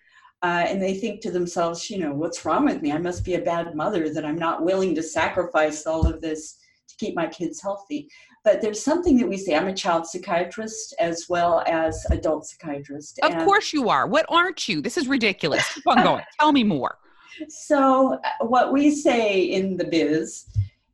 Uh, 0.43 0.65
and 0.69 0.83
they 0.83 0.95
think 0.95 1.21
to 1.21 1.31
themselves, 1.31 1.91
you 1.91 1.99
know, 1.99 2.15
what's 2.15 2.45
wrong 2.45 2.65
with 2.65 2.81
me? 2.81 2.93
I 2.93 2.99
must 2.99 3.25
be 3.25 3.35
a 3.35 3.41
bad 3.41 3.75
mother 3.75 4.13
that 4.13 4.25
I'm 4.25 4.39
not 4.39 4.65
willing 4.65 4.95
to 4.95 5.03
sacrifice 5.03 5.87
all 5.87 6.07
of 6.07 6.21
this 6.21 6.59
to 6.89 6.97
keep 6.99 7.17
my 7.17 7.27
kids 7.27 7.61
healthy. 7.61 8.09
But 8.47 8.63
there's 8.63 8.81
something 8.81 9.17
that 9.19 9.29
we 9.29 9.39
say. 9.39 9.57
I'm 9.57 9.67
a 9.67 9.75
child 9.75 10.07
psychiatrist 10.07 10.95
as 11.01 11.27
well 11.29 11.65
as 11.67 12.07
adult 12.13 12.47
psychiatrist. 12.47 13.19
Of 13.25 13.37
course 13.45 13.73
you 13.73 13.89
are. 13.89 14.07
What 14.07 14.25
aren't 14.29 14.69
you? 14.69 14.81
This 14.81 14.97
is 14.97 15.09
ridiculous. 15.09 15.69
Keep 15.75 15.89
on 15.89 16.05
going. 16.05 16.25
Tell 16.39 16.53
me 16.53 16.63
more. 16.63 16.97
So, 17.51 18.15
uh, 18.15 18.47
what 18.47 18.73
we 18.73 18.91
say 18.91 19.43
in 19.43 19.77
the 19.77 19.85
biz 19.85 20.47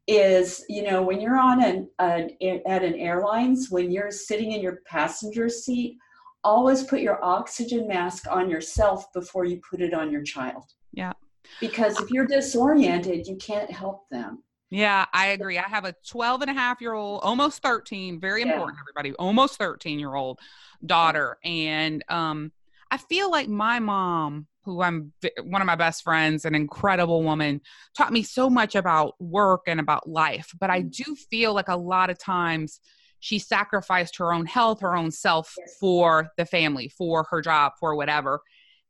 is, 0.08 0.64
you 0.68 0.82
know, 0.82 1.00
when 1.00 1.20
you're 1.20 1.38
on 1.38 1.62
an, 1.62 1.88
an 2.00 2.30
at 2.66 2.82
an 2.82 2.96
airlines, 2.96 3.70
when 3.70 3.92
you're 3.92 4.10
sitting 4.10 4.50
in 4.50 4.60
your 4.60 4.80
passenger 4.84 5.48
seat, 5.48 5.98
always 6.42 6.82
put 6.82 6.98
your 6.98 7.24
oxygen 7.24 7.86
mask 7.86 8.26
on 8.28 8.50
yourself 8.50 9.12
before 9.12 9.44
you 9.44 9.60
put 9.70 9.80
it 9.80 9.94
on 9.94 10.10
your 10.10 10.24
child. 10.24 10.64
Yeah. 10.92 11.12
Because 11.60 12.00
if 12.00 12.10
you're 12.10 12.26
disoriented, 12.26 13.28
you 13.28 13.36
can't 13.36 13.70
help 13.70 14.08
them. 14.10 14.42
Yeah, 14.72 15.04
I 15.12 15.28
agree. 15.28 15.58
I 15.58 15.68
have 15.68 15.84
a 15.84 15.94
12 16.08 16.40
and 16.40 16.50
a 16.50 16.54
half 16.54 16.80
year 16.80 16.94
old, 16.94 17.20
almost 17.22 17.60
13, 17.62 18.18
very 18.18 18.40
Yeah. 18.40 18.52
important, 18.52 18.78
everybody, 18.80 19.14
almost 19.16 19.58
13 19.58 19.98
year 19.98 20.14
old 20.14 20.40
daughter. 20.84 21.36
And 21.44 22.02
um, 22.08 22.52
I 22.90 22.96
feel 22.96 23.30
like 23.30 23.48
my 23.48 23.80
mom, 23.80 24.46
who 24.64 24.80
I'm 24.80 25.12
one 25.42 25.60
of 25.60 25.66
my 25.66 25.74
best 25.74 26.02
friends, 26.02 26.46
an 26.46 26.54
incredible 26.54 27.22
woman, 27.22 27.60
taught 27.94 28.14
me 28.14 28.22
so 28.22 28.48
much 28.48 28.74
about 28.74 29.14
work 29.20 29.62
and 29.66 29.78
about 29.78 30.08
life. 30.08 30.50
But 30.58 30.70
I 30.70 30.80
do 30.80 31.16
feel 31.30 31.52
like 31.52 31.68
a 31.68 31.76
lot 31.76 32.08
of 32.08 32.18
times 32.18 32.80
she 33.20 33.38
sacrificed 33.38 34.16
her 34.16 34.32
own 34.32 34.46
health, 34.46 34.80
her 34.80 34.96
own 34.96 35.10
self 35.10 35.54
Yes. 35.58 35.76
for 35.78 36.30
the 36.38 36.46
family, 36.46 36.88
for 36.88 37.24
her 37.30 37.42
job, 37.42 37.72
for 37.78 37.94
whatever. 37.94 38.40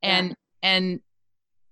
Yeah. 0.01 0.11
And, 0.11 0.37
and, 0.63 1.01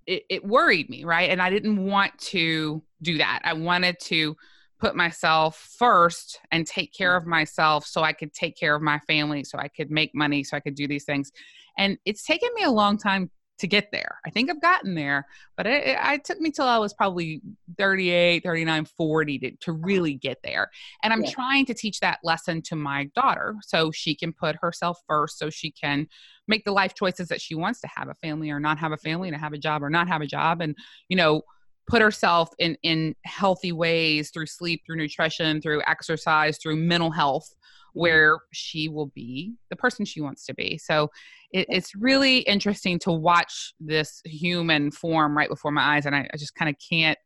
it, 0.07 0.25
it 0.29 0.45
worried 0.45 0.89
me, 0.91 1.05
right? 1.05 1.31
And 1.31 1.41
I 1.41 1.51
didn't 1.51 1.85
want 1.85 2.19
to 2.19 2.83
do 3.03 3.19
that. 3.19 3.41
I 3.45 3.53
wanted 3.53 3.99
to 4.01 4.37
put 4.79 4.97
myself 4.97 5.57
first 5.79 6.41
and 6.51 6.67
take 6.67 6.93
care 6.93 7.15
of 7.15 7.27
myself 7.27 7.85
so 7.87 8.03
I 8.03 8.13
could 8.13 8.33
take 8.33 8.57
care 8.57 8.75
of 8.75 8.83
my 8.83 8.99
family, 9.01 9.45
so 9.45 9.59
I 9.59 9.69
could 9.69 9.91
make 9.91 10.15
money, 10.15 10.43
so 10.43 10.57
I 10.57 10.61
could 10.61 10.75
do 10.75 10.89
these 10.89 11.05
things. 11.05 11.31
And 11.77 11.99
it's 12.05 12.25
taken 12.25 12.49
me 12.55 12.65
a 12.65 12.71
long 12.71 12.97
time 12.97 13.31
to 13.61 13.67
get 13.69 13.91
there. 13.93 14.19
I 14.27 14.31
think 14.31 14.51
I've 14.51 14.61
gotten 14.61 14.95
there, 14.95 15.27
but 15.57 15.67
it, 15.67 15.87
it, 15.87 15.99
it 16.03 16.25
took 16.25 16.41
me 16.41 16.51
till 16.51 16.67
I 16.67 16.79
was 16.79 16.93
probably 16.93 17.41
38, 17.79 18.43
39, 18.43 18.85
40 18.85 19.39
to, 19.39 19.51
to 19.53 19.73
really 19.73 20.15
get 20.15 20.39
there. 20.43 20.71
And 21.03 21.13
I'm 21.13 21.23
Yeah. 21.23 21.31
trying 21.31 21.67
to 21.67 21.75
teach 21.75 22.01
that 22.01 22.19
lesson 22.25 22.63
to 22.63 22.77
my 22.77 23.11
daughter 23.15 23.57
so 23.63 23.91
she 23.91 24.15
can 24.15 24.33
put 24.33 24.57
herself 24.61 24.99
first, 25.09 25.39
so 25.39 25.51
she 25.51 25.71
can 25.71 26.09
make 26.49 26.65
the 26.65 26.73
life 26.73 26.95
choices 26.95 27.29
that 27.29 27.41
she 27.41 27.55
wants 27.55 27.81
to 27.81 27.89
have 27.95 28.09
a 28.09 28.15
family 28.15 28.51
or 28.51 28.59
not 28.61 28.79
have 28.79 28.93
a 28.93 28.97
family, 28.97 29.31
to 29.31 29.39
have 29.39 29.53
a 29.53 29.59
job 29.59 29.83
or 29.83 29.91
not 29.91 30.09
have 30.09 30.21
a 30.23 30.27
job. 30.27 30.61
And, 30.61 30.77
you 31.09 31.17
know, 31.17 31.43
put 31.91 32.03
herself 32.03 32.51
in 32.59 32.77
in 32.83 33.15
healthy 33.25 33.73
ways 33.73 34.31
through 34.31 34.47
sleep 34.47 34.83
through 34.87 34.97
nutrition 34.97 35.61
through 35.61 35.83
exercise 35.87 36.59
through 36.59 36.77
mental 36.77 37.11
health 37.11 37.55
where 37.93 38.39
she 38.53 38.89
will 38.89 39.07
be 39.07 39.55
the 39.69 39.75
person 39.75 40.05
she 40.05 40.21
wants 40.21 40.47
to 40.47 40.55
be. 40.55 40.79
So 40.79 41.11
it, 41.53 41.67
it's 41.69 41.97
really 41.97 42.39
interesting 42.39 43.01
to 43.01 43.11
watch 43.11 43.75
this 43.81 44.23
human 44.25 44.93
form 44.93 45.37
right 45.37 45.49
before 45.49 45.73
my 45.73 45.97
eyes 45.97 46.07
and 46.07 46.15
i, 46.15 46.29
I 46.33 46.37
just 46.37 46.55
kind 46.55 46.69
of 46.69 46.77
can't 46.89 47.19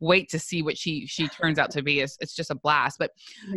wait 0.00 0.28
to 0.30 0.38
see 0.38 0.62
what 0.62 0.76
she 0.76 1.06
she 1.06 1.28
turns 1.28 1.58
out 1.58 1.70
to 1.70 1.82
be. 1.82 2.00
It's, 2.00 2.16
it's 2.20 2.34
just 2.34 2.50
a 2.50 2.54
blast. 2.54 2.98
But 2.98 3.12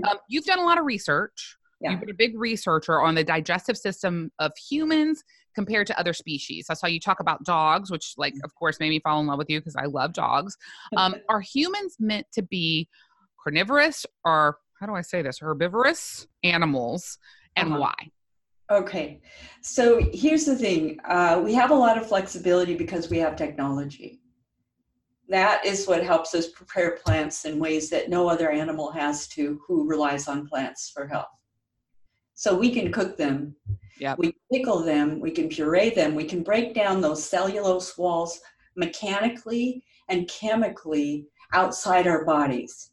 um, 0.09 0.17
you've 0.27 0.45
done 0.45 0.59
a 0.59 0.63
lot 0.63 0.77
of 0.77 0.85
research. 0.85 1.57
Yeah. 1.81 1.91
you've 1.91 1.99
been 1.99 2.09
a 2.11 2.13
big 2.13 2.37
researcher 2.39 3.01
on 3.01 3.15
the 3.15 3.25
digestive 3.25 3.77
system 3.77 4.31
of 4.39 4.51
humans 4.55 5.23
compared 5.53 5.87
to 5.87 5.99
other 5.99 6.13
species. 6.13 6.67
I 6.69 6.73
saw 6.73 6.87
you 6.87 6.99
talk 6.99 7.19
about 7.19 7.43
dogs, 7.43 7.91
which, 7.91 8.13
like, 8.17 8.33
of 8.43 8.53
course, 8.55 8.79
made 8.79 8.89
me 8.89 8.99
fall 8.99 9.19
in 9.19 9.27
love 9.27 9.37
with 9.37 9.49
you 9.49 9.59
because 9.59 9.75
I 9.75 9.85
love 9.85 10.13
dogs. 10.13 10.57
Um, 10.97 11.15
are 11.29 11.41
humans 11.41 11.97
meant 11.99 12.27
to 12.33 12.41
be 12.41 12.87
carnivorous 13.43 14.05
or, 14.23 14.57
how 14.79 14.87
do 14.87 14.95
I 14.95 15.01
say 15.01 15.21
this, 15.21 15.39
herbivorous 15.39 16.27
animals, 16.43 17.17
and 17.55 17.69
Uh-huh. 17.69 17.79
why? 17.79 17.95
Okay, 18.71 19.21
so 19.61 20.01
here's 20.13 20.45
the 20.45 20.55
thing 20.55 20.97
uh, 21.07 21.39
we 21.43 21.53
have 21.53 21.71
a 21.71 21.75
lot 21.75 21.97
of 21.97 22.07
flexibility 22.07 22.75
because 22.75 23.09
we 23.09 23.17
have 23.19 23.35
technology. 23.35 24.21
That 25.29 25.65
is 25.65 25.87
what 25.87 26.03
helps 26.03 26.33
us 26.35 26.47
prepare 26.49 26.97
plants 26.97 27.45
in 27.45 27.59
ways 27.59 27.89
that 27.89 28.09
no 28.09 28.27
other 28.27 28.49
animal 28.51 28.91
has 28.91 29.27
to 29.29 29.61
who 29.67 29.87
relies 29.87 30.27
on 30.27 30.47
plants 30.47 30.91
for 30.93 31.07
health. 31.07 31.27
So 32.33 32.57
we 32.57 32.71
can 32.71 32.91
cook 32.91 33.15
them, 33.17 33.55
Yep. 33.99 34.17
we 34.17 34.35
pickle 34.51 34.79
them, 34.79 35.19
we 35.19 35.31
can 35.31 35.49
puree 35.49 35.91
them, 35.91 36.15
we 36.15 36.25
can 36.25 36.43
break 36.43 36.73
down 36.73 37.01
those 37.01 37.23
cellulose 37.23 37.97
walls 37.97 38.39
mechanically 38.75 39.83
and 40.09 40.27
chemically 40.27 41.27
outside 41.53 42.07
our 42.07 42.25
bodies. 42.25 42.91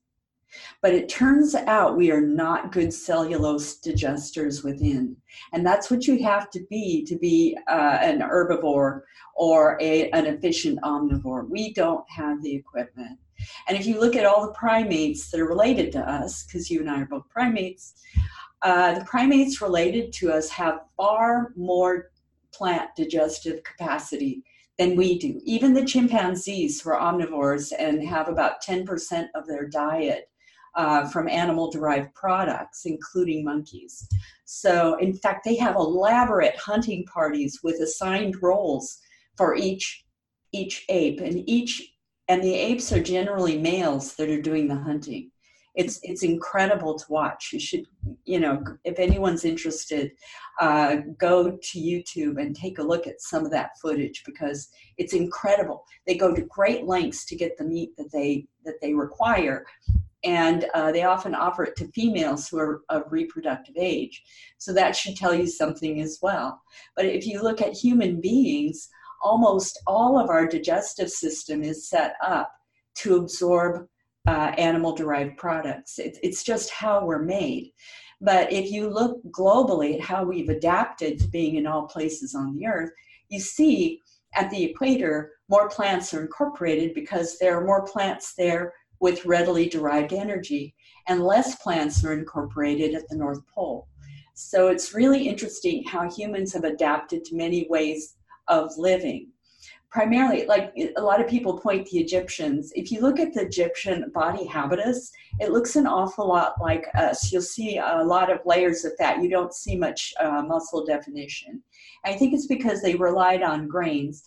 But 0.83 0.95
it 0.95 1.09
turns 1.09 1.55
out 1.55 1.97
we 1.97 2.11
are 2.11 2.21
not 2.21 2.73
good 2.73 2.93
cellulose 2.93 3.79
digesters 3.81 4.65
within. 4.65 5.17
And 5.53 5.65
that's 5.65 5.91
what 5.91 6.07
you 6.07 6.23
have 6.25 6.51
to 6.51 6.61
be 6.69 7.05
to 7.05 7.17
be 7.17 7.57
uh, 7.69 7.99
an 8.01 8.21
herbivore 8.21 9.03
or 9.37 9.79
a, 9.81 10.11
an 10.11 10.27
efficient 10.27 10.81
omnivore. 10.83 11.49
We 11.49 11.73
don't 11.73 12.05
have 12.11 12.43
the 12.43 12.55
equipment. 12.55 13.19
And 13.69 13.79
if 13.79 13.87
you 13.87 13.99
look 14.01 14.17
at 14.17 14.27
all 14.27 14.47
the 14.47 14.53
primates 14.53 15.31
that 15.31 15.41
are 15.41 15.47
related 15.47 15.93
to 15.93 16.01
us, 16.01 16.45
because 16.45 16.71
you 16.71 16.81
and 16.81 16.91
I 16.91 17.01
are 17.01 17.07
both 17.07 17.29
primates, 17.31 17.95
uh, 18.63 18.99
the 18.99 19.05
primates 19.05 19.63
related 19.63 20.13
to 20.15 20.33
us 20.33 20.49
have 20.51 20.81
far 20.97 21.53
more 21.57 22.11
plant 22.53 22.91
digestive 22.97 23.63
capacity 23.63 24.43
than 24.79 24.97
we 24.97 25.19
do. 25.19 25.41
Even 25.45 25.75
the 25.75 25.85
chimpanzees, 25.85 26.81
who 26.81 26.91
are 26.91 27.01
omnivores 27.01 27.73
and 27.79 28.03
have 28.07 28.29
about 28.29 28.63
10% 28.63 29.27
of 29.35 29.47
their 29.47 29.69
diet 29.69 30.31
uh, 30.75 31.07
from 31.09 31.29
animal 31.29 31.71
derived 31.71 32.15
products, 32.15 32.87
including 32.87 33.45
monkeys. 33.45 34.09
So, 34.45 34.97
in 34.97 35.15
fact, 35.15 35.45
they 35.45 35.57
have 35.57 35.77
elaborate 35.77 36.57
hunting 36.57 37.05
parties 37.05 37.61
with 37.63 37.81
assigned 37.81 38.43
roles 38.43 38.99
for 39.37 39.55
each 39.55 40.05
each 40.53 40.85
ape, 40.89 41.21
and 41.21 41.49
each 41.49 41.95
and 42.27 42.43
the 42.43 42.55
apes 42.55 42.93
are 42.93 43.03
generally 43.03 43.57
males 43.57 44.17
that 44.17 44.29
are 44.29 44.43
doing 44.43 44.67
the 44.67 44.75
hunting. 44.75 45.31
It's 45.75 46.01
it's 46.03 46.23
incredible 46.23 46.99
to 46.99 47.05
watch. 47.09 47.51
You 47.53 47.61
should, 47.61 47.87
you 48.25 48.41
know, 48.41 48.63
if 48.85 48.99
anyone's 48.99 49.45
interested, 49.45 50.13
uh, 50.61 50.97
go 51.19 51.53
to 51.53 51.79
YouTube 51.79 52.41
and 52.41 52.57
take 52.57 52.79
a 52.79 52.83
look 52.83 53.07
at 53.07 53.21
some 53.21 53.45
of 53.45 53.53
that 53.53 53.79
footage 53.81 54.23
because 54.25 54.69
it's 54.99 55.13
incredible. 55.13 55.85
They 56.07 56.17
go 56.17 56.35
to 56.35 56.43
great 56.43 56.87
lengths 56.87 57.25
to 57.27 57.37
get 57.37 57.57
the 57.57 57.65
meat 57.65 57.97
that 57.99 58.11
they 58.13 58.47
that 58.65 58.81
they 58.83 58.95
require, 58.95 59.65
and 60.25 60.67
uh, 60.75 60.93
they 60.93 61.05
often 61.05 61.35
offer 61.35 61.65
it 61.65 61.77
to 61.77 61.93
females 61.93 62.49
who 62.49 62.59
are 62.59 62.83
of 62.89 63.05
reproductive 63.11 63.77
age. 63.79 64.23
So 64.59 64.73
that 64.73 64.97
should 64.97 65.17
tell 65.17 65.35
you 65.35 65.47
something 65.47 66.01
as 66.01 66.19
well. 66.21 66.61
But 66.97 67.07
if 67.07 67.27
you 67.27 67.43
look 67.43 67.63
at 67.63 67.73
human 67.73 68.21
beings, 68.21 68.89
almost 69.23 69.81
all 69.87 70.19
of 70.19 70.31
our 70.31 70.47
digestive 70.47 71.11
system 71.11 71.63
is 71.63 71.89
set 71.89 72.15
up 72.23 72.53
to 72.97 73.17
absorb 73.17 73.87
uh, 74.27 74.53
animal 74.57 74.95
derived 74.95 75.37
products. 75.37 75.99
It, 75.99 76.19
it's 76.23 76.43
just 76.43 76.71
how 76.71 77.05
we're 77.05 77.23
made. 77.23 77.73
But 78.21 78.53
if 78.53 78.71
you 78.71 78.89
look 78.89 79.23
globally 79.31 79.95
at 79.95 80.01
how 80.03 80.25
we've 80.25 80.51
adapted 80.51 81.19
to 81.19 81.29
being 81.29 81.57
in 81.57 81.67
all 81.67 81.87
places 81.87 82.35
on 82.35 82.55
the 82.55 82.67
earth, 82.67 82.91
you 83.29 83.41
see 83.41 84.01
at 84.35 84.51
the 84.51 84.63
equator, 84.63 85.33
more 85.49 85.69
plants 85.69 86.13
are 86.13 86.23
incorporated 86.23 86.95
because 86.95 87.39
there 87.39 87.59
are 87.59 87.65
more 87.65 87.85
plants 87.85 88.35
there 88.35 88.75
with 89.01 89.25
readily 89.25 89.69
derived 89.69 90.13
energy, 90.13 90.75
and 91.09 91.25
less 91.25 91.57
plants 91.57 92.05
are 92.05 92.13
incorporated 92.13 92.95
at 92.95 93.09
the 93.09 93.17
North 93.17 93.41
Pole. 93.53 93.89
So 94.35 94.69
it's 94.69 94.95
really 94.95 95.27
interesting 95.27 95.83
how 95.85 96.11
humans 96.11 96.53
have 96.53 96.65
adapted 96.65 97.25
to 97.25 97.37
many 97.37 97.67
ways 97.69 98.17
of 98.49 98.71
living. 98.77 99.30
Primarily, 99.91 100.47
like 100.47 100.73
a 100.97 101.01
lot 101.01 101.21
of 101.21 101.27
people 101.27 101.59
point 101.59 101.89
the 101.89 101.99
Egyptians. 101.99 102.73
If 102.77 102.93
you 102.93 103.01
look 103.01 103.19
at 103.19 103.35
the 103.35 103.43
Egyptian 103.43 104.11
body 104.15 104.47
habitus, 104.47 105.11
it 105.41 105.51
looks 105.51 105.75
an 105.75 105.87
awful 105.87 106.29
lot 106.29 106.55
like 106.61 106.87
us. 106.95 107.33
You'll 107.33 107.43
see 107.43 107.79
a 107.79 108.03
lot 108.05 108.31
of 108.31 108.39
layers 108.45 108.85
of 108.85 108.93
fat. 108.99 109.21
You 109.21 109.29
don't 109.29 109.53
see 109.53 109.75
much 109.75 110.15
uh, 110.21 110.43
muscle 110.43 110.87
definition. 110.87 111.63
I 112.05 112.13
think 112.13 112.35
it's 112.35 112.47
because 112.47 112.83
they 112.83 112.95
relied 112.95 113.43
on 113.43 113.67
grains. 113.67 114.23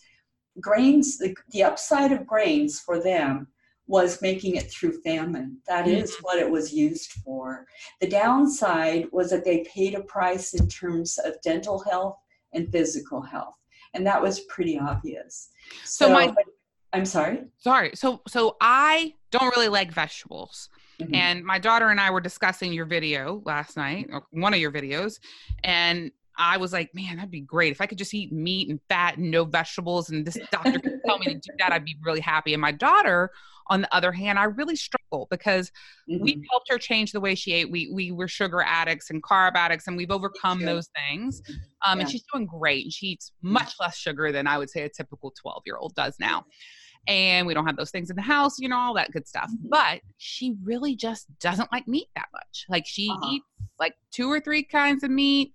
Grains, 0.60 1.16
the, 1.16 1.34
the 1.50 1.64
upside 1.64 2.12
of 2.12 2.26
grains 2.26 2.80
for 2.80 3.02
them 3.02 3.48
was 3.86 4.22
making 4.22 4.56
it 4.56 4.70
through 4.70 5.00
famine. 5.02 5.58
That 5.66 5.86
is 5.86 6.16
what 6.22 6.38
it 6.38 6.50
was 6.50 6.72
used 6.72 7.12
for. 7.24 7.66
The 8.00 8.08
downside 8.08 9.08
was 9.12 9.30
that 9.30 9.44
they 9.44 9.64
paid 9.64 9.94
a 9.94 10.02
price 10.04 10.54
in 10.54 10.68
terms 10.68 11.18
of 11.18 11.40
dental 11.42 11.82
health 11.84 12.16
and 12.52 12.70
physical 12.70 13.20
health. 13.20 13.54
And 13.94 14.06
that 14.06 14.20
was 14.20 14.40
pretty 14.40 14.78
obvious. 14.78 15.50
So, 15.84 16.06
so 16.06 16.12
my 16.12 16.34
I'm 16.92 17.04
sorry. 17.04 17.44
Sorry. 17.58 17.92
So 17.94 18.22
so 18.28 18.56
I 18.60 19.14
don't 19.30 19.54
really 19.56 19.68
like 19.68 19.92
vegetables. 19.92 20.68
Mm-hmm. 21.00 21.14
And 21.14 21.44
my 21.44 21.58
daughter 21.58 21.88
and 21.88 22.00
I 22.00 22.10
were 22.10 22.20
discussing 22.20 22.72
your 22.72 22.86
video 22.86 23.42
last 23.44 23.76
night, 23.76 24.08
or 24.12 24.26
one 24.30 24.54
of 24.54 24.60
your 24.60 24.70
videos, 24.70 25.18
and 25.64 26.12
I 26.36 26.56
was 26.56 26.72
like, 26.72 26.94
man, 26.94 27.16
that'd 27.16 27.30
be 27.30 27.40
great. 27.40 27.72
If 27.72 27.80
I 27.80 27.86
could 27.86 27.98
just 27.98 28.14
eat 28.14 28.32
meat 28.32 28.68
and 28.68 28.80
fat 28.88 29.18
and 29.18 29.30
no 29.30 29.44
vegetables, 29.44 30.10
and 30.10 30.26
this 30.26 30.38
doctor 30.50 30.78
could 30.78 31.00
tell 31.04 31.18
me 31.18 31.26
to 31.26 31.34
do 31.34 31.50
that, 31.58 31.72
I'd 31.72 31.84
be 31.84 31.96
really 32.02 32.20
happy. 32.20 32.54
And 32.54 32.60
my 32.60 32.72
daughter, 32.72 33.30
on 33.68 33.82
the 33.82 33.94
other 33.94 34.12
hand, 34.12 34.38
I 34.38 34.44
really 34.44 34.76
struggle 34.76 35.03
because 35.30 35.70
mm-hmm. 36.10 36.22
we 36.22 36.46
helped 36.50 36.70
her 36.70 36.78
change 36.78 37.12
the 37.12 37.20
way 37.20 37.34
she 37.34 37.52
ate. 37.52 37.70
We 37.70 37.90
we 37.92 38.12
were 38.12 38.28
sugar 38.28 38.62
addicts 38.62 39.10
and 39.10 39.22
carb 39.22 39.54
addicts, 39.54 39.86
and 39.86 39.96
we've 39.96 40.10
overcome 40.10 40.60
those 40.60 40.88
things. 41.08 41.42
Um, 41.86 41.98
yeah. 41.98 42.02
And 42.02 42.10
she's 42.10 42.24
doing 42.32 42.46
great. 42.46 42.84
And 42.84 42.92
she 42.92 43.06
eats 43.08 43.32
much 43.42 43.74
less 43.80 43.96
sugar 43.96 44.32
than 44.32 44.46
I 44.46 44.58
would 44.58 44.70
say 44.70 44.82
a 44.82 44.88
typical 44.88 45.32
12 45.40 45.62
year 45.66 45.76
old 45.76 45.94
does 45.94 46.16
now 46.18 46.44
and 47.06 47.46
we 47.46 47.54
don't 47.54 47.66
have 47.66 47.76
those 47.76 47.90
things 47.90 48.10
in 48.10 48.16
the 48.16 48.22
house, 48.22 48.58
you 48.58 48.68
know, 48.68 48.78
all 48.78 48.94
that 48.94 49.12
good 49.12 49.28
stuff. 49.28 49.50
Mm-hmm. 49.50 49.68
But 49.70 50.00
she 50.16 50.56
really 50.62 50.96
just 50.96 51.26
doesn't 51.38 51.70
like 51.72 51.86
meat 51.86 52.08
that 52.14 52.28
much. 52.32 52.64
Like 52.68 52.86
she 52.86 53.10
uh-huh. 53.10 53.30
eats 53.32 53.46
like 53.78 53.94
two 54.10 54.30
or 54.30 54.40
three 54.40 54.62
kinds 54.62 55.04
of 55.04 55.10
meat, 55.10 55.52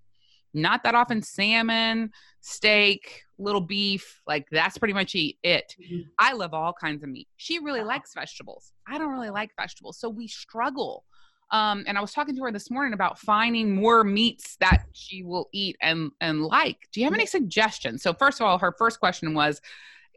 not 0.54 0.82
that 0.84 0.94
often 0.94 1.22
salmon, 1.22 2.10
steak, 2.40 3.24
little 3.38 3.60
beef. 3.60 4.20
Like 4.26 4.46
that's 4.50 4.78
pretty 4.78 4.94
much 4.94 5.14
it. 5.14 5.34
Mm-hmm. 5.44 6.08
I 6.18 6.32
love 6.32 6.54
all 6.54 6.72
kinds 6.72 7.02
of 7.02 7.08
meat. 7.08 7.28
She 7.36 7.58
really 7.58 7.80
uh-huh. 7.80 7.88
likes 7.88 8.14
vegetables. 8.14 8.72
I 8.86 8.98
don't 8.98 9.12
really 9.12 9.30
like 9.30 9.50
vegetables. 9.58 9.98
So 9.98 10.08
we 10.08 10.28
struggle. 10.28 11.04
Um, 11.52 11.84
and 11.88 11.98
I 11.98 12.00
was 12.00 12.12
talking 12.12 12.36
to 12.36 12.42
her 12.42 12.52
this 12.52 12.70
morning 12.70 12.92
about 12.92 13.18
finding 13.18 13.74
more 13.74 14.04
meats 14.04 14.56
that 14.60 14.84
she 14.92 15.24
will 15.24 15.48
eat 15.52 15.76
and 15.80 16.12
and 16.20 16.44
like. 16.44 16.88
Do 16.92 17.00
you 17.00 17.06
have 17.06 17.14
any 17.14 17.26
suggestions? 17.26 18.02
So 18.02 18.12
first 18.12 18.40
of 18.40 18.46
all, 18.46 18.58
her 18.58 18.72
first 18.78 19.00
question 19.00 19.34
was, 19.34 19.60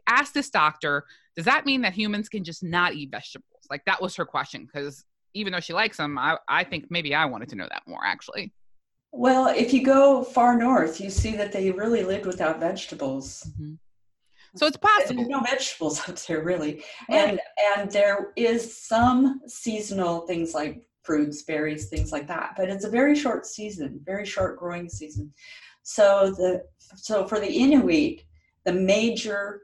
ask 0.06 0.32
this 0.32 0.50
doctor 0.50 1.04
does 1.36 1.44
that 1.46 1.66
mean 1.66 1.82
that 1.82 1.94
humans 1.94 2.28
can 2.28 2.44
just 2.44 2.62
not 2.62 2.94
eat 2.94 3.10
vegetables? 3.10 3.48
Like 3.70 3.84
that 3.86 4.00
was 4.00 4.14
her 4.16 4.24
question 4.24 4.66
because 4.66 5.04
even 5.34 5.52
though 5.52 5.60
she 5.60 5.72
likes 5.72 5.96
them, 5.96 6.16
I, 6.16 6.38
I 6.48 6.64
think 6.64 6.86
maybe 6.90 7.14
I 7.14 7.24
wanted 7.24 7.48
to 7.50 7.56
know 7.56 7.66
that 7.68 7.82
more 7.86 8.04
actually. 8.04 8.52
Well, 9.16 9.46
if 9.46 9.72
you 9.72 9.84
go 9.84 10.24
far 10.24 10.58
north, 10.58 11.00
you 11.00 11.08
see 11.08 11.36
that 11.36 11.52
they 11.52 11.70
really 11.70 12.02
lived 12.02 12.26
without 12.26 12.58
vegetables. 12.58 13.48
Mm-hmm. 13.50 13.74
So 14.56 14.66
it's 14.66 14.76
possible. 14.76 15.14
There's 15.16 15.28
no 15.28 15.40
vegetables 15.40 16.00
out 16.08 16.16
there 16.26 16.42
really, 16.42 16.82
right. 17.08 17.28
and 17.28 17.40
and 17.76 17.90
there 17.90 18.32
is 18.36 18.76
some 18.76 19.40
seasonal 19.46 20.26
things 20.26 20.52
like 20.52 20.86
fruits, 21.04 21.42
berries, 21.42 21.88
things 21.88 22.10
like 22.10 22.26
that. 22.26 22.54
But 22.56 22.68
it's 22.70 22.84
a 22.84 22.90
very 22.90 23.14
short 23.14 23.46
season, 23.46 24.00
very 24.04 24.26
short 24.26 24.58
growing 24.58 24.88
season. 24.88 25.32
So 25.82 26.32
the 26.32 26.64
so 26.96 27.26
for 27.26 27.38
the 27.38 27.52
Inuit, 27.52 28.22
the 28.64 28.72
major 28.72 29.62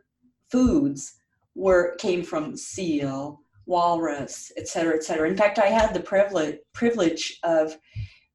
foods 0.50 1.16
were 1.56 1.96
came 1.96 2.22
from 2.22 2.56
seal, 2.56 3.40
walrus, 3.66 4.52
et 4.56 4.68
cetera, 4.68 4.94
et 4.94 5.02
cetera. 5.02 5.28
In 5.28 5.36
fact, 5.36 5.58
I 5.58 5.66
had 5.66 5.92
the 5.92 6.00
privilege 6.00 6.58
privilege 6.72 7.38
of 7.42 7.76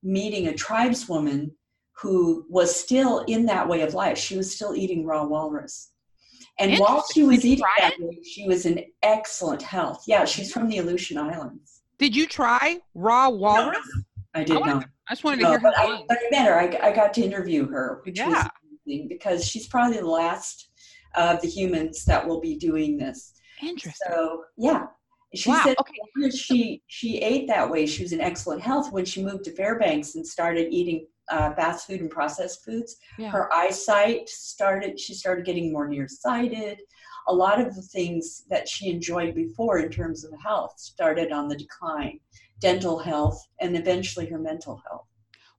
meeting 0.06 0.48
a 0.48 0.54
tribeswoman 0.54 1.52
who 1.94 2.46
was 2.50 2.74
still 2.74 3.20
in 3.28 3.46
that 3.48 3.68
way 3.68 3.82
of 3.82 3.94
life. 3.94 4.18
She 4.18 4.38
was 4.38 4.54
still 4.54 4.76
eating 4.76 5.06
raw 5.06 5.26
walrus. 5.26 5.92
And 6.60 6.78
while 6.80 7.04
she 7.14 7.24
was 7.24 7.44
eating 7.44 7.66
that 7.80 7.96
way, 8.00 8.20
she 8.24 8.48
was 8.48 8.66
in 8.66 8.86
excellent 9.04 9.62
health. 9.62 10.04
Yeah, 10.08 10.24
she's 10.24 10.54
from 10.54 10.70
the 10.70 10.78
Aleutian 10.78 11.18
Islands. 11.18 11.82
Did 11.98 12.16
you 12.16 12.28
try 12.28 12.80
raw 12.94 13.30
walrus? 13.30 13.78
No, 13.94 14.02
I 14.34 14.44
did 14.44 14.58
I 14.58 14.60
not. 14.60 14.86
I 15.10 15.14
just 15.14 15.24
wanted 15.24 15.38
to 15.38 15.44
no, 15.44 15.50
hear 15.52 15.60
but 15.60 15.78
I, 15.78 16.04
but 16.08 16.18
I 16.18 16.30
met 16.32 16.48
her. 16.48 16.60
I, 16.60 16.90
I 16.90 16.92
got 16.94 17.14
to 17.16 17.22
interview 17.22 17.68
her, 17.70 18.02
which 18.06 18.18
yeah. 18.18 18.30
was 18.30 18.48
amazing 18.86 19.08
because 19.08 19.46
she's 19.46 19.68
probably 19.68 19.98
the 19.98 20.06
last 20.06 20.70
of 21.16 21.42
the 21.42 21.48
humans 21.48 22.06
that 22.06 22.26
will 22.26 22.42
be 22.42 22.58
doing 22.58 22.98
this. 22.98 23.34
Interesting. 23.62 24.08
So 24.10 24.44
yeah, 24.58 24.88
she 25.36 25.50
wow. 25.50 25.62
said 25.64 25.76
okay. 25.80 26.30
she 26.32 26.82
she 26.88 27.18
ate 27.20 27.48
that 27.48 27.70
way. 27.70 27.86
She 27.86 28.04
was 28.04 28.12
in 28.12 28.22
excellent 28.22 28.62
health 28.62 28.92
when 28.92 29.06
she 29.06 29.24
moved 29.24 29.44
to 29.46 29.52
Fairbanks 29.52 30.16
and 30.16 30.26
started 30.26 30.74
eating 30.74 31.08
uh, 31.30 31.54
fast 31.54 31.88
food 31.88 32.02
and 32.02 32.10
processed 32.10 32.64
foods. 32.64 32.98
Yeah. 33.18 33.30
Her 33.30 33.54
eyesight 33.54 34.30
started. 34.30 35.00
She 35.00 35.14
started 35.14 35.46
getting 35.46 35.72
more 35.72 35.88
nearsighted. 35.88 36.80
A 37.28 37.34
lot 37.34 37.60
of 37.60 37.76
the 37.76 37.82
things 37.82 38.44
that 38.50 38.70
she 38.70 38.90
enjoyed 38.90 39.34
before 39.34 39.80
in 39.80 39.90
terms 39.90 40.24
of 40.24 40.32
health 40.44 40.76
started 40.78 41.32
on 41.32 41.48
the 41.48 41.56
decline. 41.56 42.20
Dental 42.60 43.00
health 43.00 43.44
and 43.60 43.76
eventually 43.76 44.28
her 44.28 44.38
mental 44.38 44.82
health. 44.88 45.08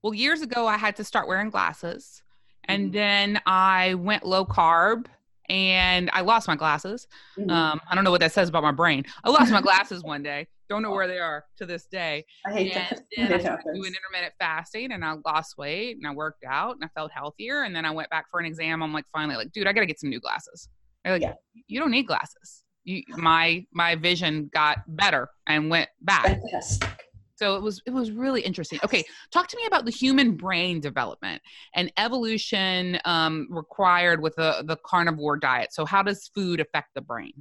Well, 0.02 0.14
years 0.14 0.40
ago, 0.40 0.66
I 0.66 0.76
had 0.76 0.96
to 0.96 1.04
start 1.04 1.28
wearing 1.28 1.50
glasses. 1.50 2.22
And 2.64 2.86
mm-hmm. 2.86 2.92
then 2.92 3.40
I 3.46 3.94
went 3.94 4.24
low 4.24 4.44
carb 4.44 5.06
and 5.48 6.11
I 6.12 6.20
lost 6.22 6.48
my 6.48 6.56
glasses. 6.56 7.06
Mm-hmm. 7.38 7.50
Um, 7.50 7.80
I 7.88 7.94
don't 7.94 8.04
know 8.04 8.11
what 8.11 8.20
that 8.20 8.32
says 8.32 8.48
about 8.48 8.62
my 8.62 8.72
brain. 8.72 9.04
I 9.24 9.30
lost 9.30 9.52
my 9.52 9.61
glasses 9.61 10.02
one 10.02 10.22
day. 10.22 10.48
Don't 10.68 10.82
know 10.82 10.90
where 10.90 11.06
they 11.06 11.18
are 11.18 11.44
to 11.59 11.66
this 11.66 11.87
day. 11.87 12.24
I 12.44 12.52
hate 12.52 12.76
and 12.76 12.88
that. 12.90 13.02
Then 13.16 13.32
I 13.32 13.56
doing 13.72 13.92
intermittent 13.94 14.35
fasting, 14.38 14.92
and 14.92 15.04
I 15.04 15.14
lost 15.24 15.56
weight, 15.56 15.96
and 15.96 16.06
I 16.06 16.12
worked 16.12 16.44
out, 16.44 16.74
and 16.74 16.85
I 16.85 16.88
felt 16.88 17.12
healthier. 17.12 17.62
And 17.62 17.74
then 17.74 17.85
I 17.85 17.92
went 17.92 18.11
back 18.11 18.26
for 18.30 18.40
an 18.40 18.46
exam. 18.46 18.82
I'm 18.82 18.92
like, 18.92 19.04
finally, 19.12 19.37
like, 19.37 19.52
dude, 19.52 19.66
I 19.66 19.72
got 19.72 19.80
to 19.80 19.87
get 19.87 20.00
some 20.00 20.11
new 20.11 20.20
glasses. 20.20 20.68
They're 21.04 21.14
like, 21.14 21.22
yeah. 21.22 21.35
you 21.68 21.78
don't 21.78 21.92
need 21.92 22.06
glasses. 22.06 22.64
You, 22.82 23.02
my 23.16 23.64
my 23.72 23.96
vision 23.96 24.50
got 24.52 24.78
better 24.87 25.28
and 25.46 25.70
went 25.70 25.88
back. 26.00 26.24
Fantastic. 26.26 27.06
So 27.37 27.57
it 27.57 27.62
was 27.62 27.83
it 27.87 27.92
was 27.92 28.11
really 28.11 28.40
interesting. 28.40 28.79
Okay, 28.85 29.05
talk 29.31 29.46
to 29.49 29.57
me 29.57 29.66
about 29.66 29.85
the 29.85 29.90
human 29.90 30.37
brain 30.37 30.81
development 30.81 31.42
and 31.75 31.92
evolution 31.96 32.99
um, 33.05 33.46
required 33.51 34.22
with 34.22 34.35
the 34.37 34.64
the 34.66 34.77
carnivore 34.85 35.37
diet. 35.37 35.72
So 35.72 35.85
how 35.85 36.03
does 36.03 36.29
food 36.35 36.61
affect 36.61 36.94
the 36.94 37.03
brain? 37.03 37.33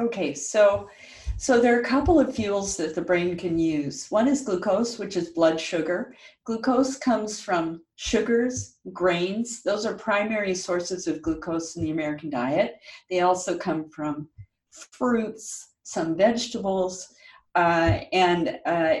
Okay, 0.00 0.32
so 0.32 0.88
so 1.38 1.60
there 1.60 1.76
are 1.76 1.80
a 1.80 1.84
couple 1.84 2.20
of 2.20 2.34
fuels 2.34 2.76
that 2.76 2.94
the 2.94 3.02
brain 3.02 3.36
can 3.36 3.58
use. 3.58 4.08
One 4.10 4.28
is 4.28 4.42
glucose, 4.42 4.98
which 4.98 5.16
is 5.16 5.30
blood 5.30 5.60
sugar. 5.60 6.14
Glucose 6.44 6.96
comes 6.96 7.40
from 7.40 7.80
sugars, 7.96 8.76
grains. 8.92 9.62
Those 9.62 9.86
are 9.86 9.94
primary 9.94 10.54
sources 10.54 11.06
of 11.06 11.22
glucose 11.22 11.76
in 11.76 11.82
the 11.82 11.90
American 11.90 12.30
diet. 12.30 12.76
They 13.10 13.20
also 13.20 13.56
come 13.56 13.88
from 13.88 14.28
fruits, 14.70 15.74
some 15.82 16.16
vegetables, 16.16 17.14
uh, 17.54 18.00
and 18.12 18.60
uh, 18.66 18.94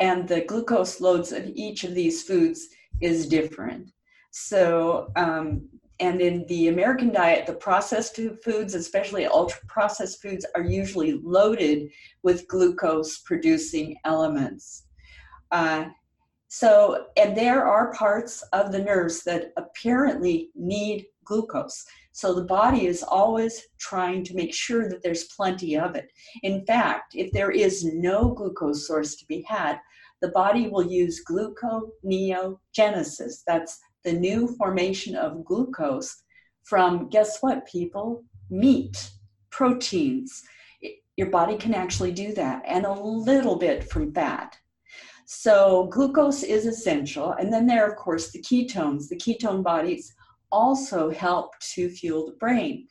and 0.00 0.28
the 0.28 0.42
glucose 0.42 1.00
loads 1.00 1.32
of 1.32 1.46
each 1.54 1.84
of 1.84 1.94
these 1.94 2.22
foods 2.22 2.68
is 3.00 3.26
different. 3.26 3.90
So, 4.30 5.10
um, 5.16 5.68
and 5.98 6.20
in 6.20 6.44
the 6.46 6.68
American 6.68 7.10
diet, 7.10 7.46
the 7.46 7.54
processed 7.54 8.20
foods, 8.44 8.74
especially 8.74 9.24
ultra 9.26 9.60
processed 9.66 10.20
foods, 10.20 10.44
are 10.54 10.62
usually 10.62 11.20
loaded 11.24 11.88
with 12.22 12.46
glucose 12.48 13.18
producing 13.18 13.96
elements. 14.04 14.84
Uh, 15.50 15.86
so, 16.48 17.06
and 17.16 17.36
there 17.36 17.66
are 17.66 17.92
parts 17.92 18.42
of 18.52 18.72
the 18.72 18.78
nerves 18.78 19.24
that 19.24 19.52
apparently 19.56 20.50
need 20.54 21.06
glucose. 21.24 21.84
So 22.16 22.32
the 22.32 22.44
body 22.44 22.86
is 22.86 23.02
always 23.02 23.60
trying 23.78 24.24
to 24.24 24.34
make 24.34 24.54
sure 24.54 24.88
that 24.88 25.02
there's 25.02 25.24
plenty 25.24 25.76
of 25.76 25.96
it. 25.96 26.10
In 26.42 26.64
fact, 26.64 27.14
if 27.14 27.30
there 27.32 27.50
is 27.50 27.84
no 27.84 28.30
glucose 28.30 28.88
source 28.88 29.16
to 29.16 29.26
be 29.26 29.44
had, 29.46 29.78
the 30.22 30.30
body 30.30 30.66
will 30.66 30.90
use 30.90 31.22
gluconeogenesis. 31.28 33.42
That's 33.46 33.78
the 34.02 34.14
new 34.14 34.48
formation 34.56 35.14
of 35.14 35.44
glucose 35.44 36.22
from, 36.64 37.10
guess 37.10 37.42
what, 37.42 37.66
people? 37.66 38.24
Meat, 38.48 39.10
proteins. 39.50 40.42
Your 41.18 41.28
body 41.28 41.58
can 41.58 41.74
actually 41.74 42.12
do 42.12 42.32
that, 42.32 42.62
and 42.66 42.86
a 42.86 42.94
little 42.94 43.56
bit 43.56 43.90
from 43.90 44.14
fat. 44.14 44.56
So, 45.26 45.90
glucose 45.92 46.42
is 46.42 46.64
essential. 46.64 47.32
And 47.32 47.52
then 47.52 47.66
there, 47.66 47.84
are, 47.84 47.90
of 47.90 47.96
course, 47.96 48.30
the 48.30 48.40
ketones. 48.40 49.08
The 49.08 49.16
ketone 49.16 49.62
bodies 49.62 50.14
also 50.52 51.10
help 51.10 51.58
to 51.74 51.88
fuel 51.88 52.26
the 52.26 52.36
brain. 52.36 52.88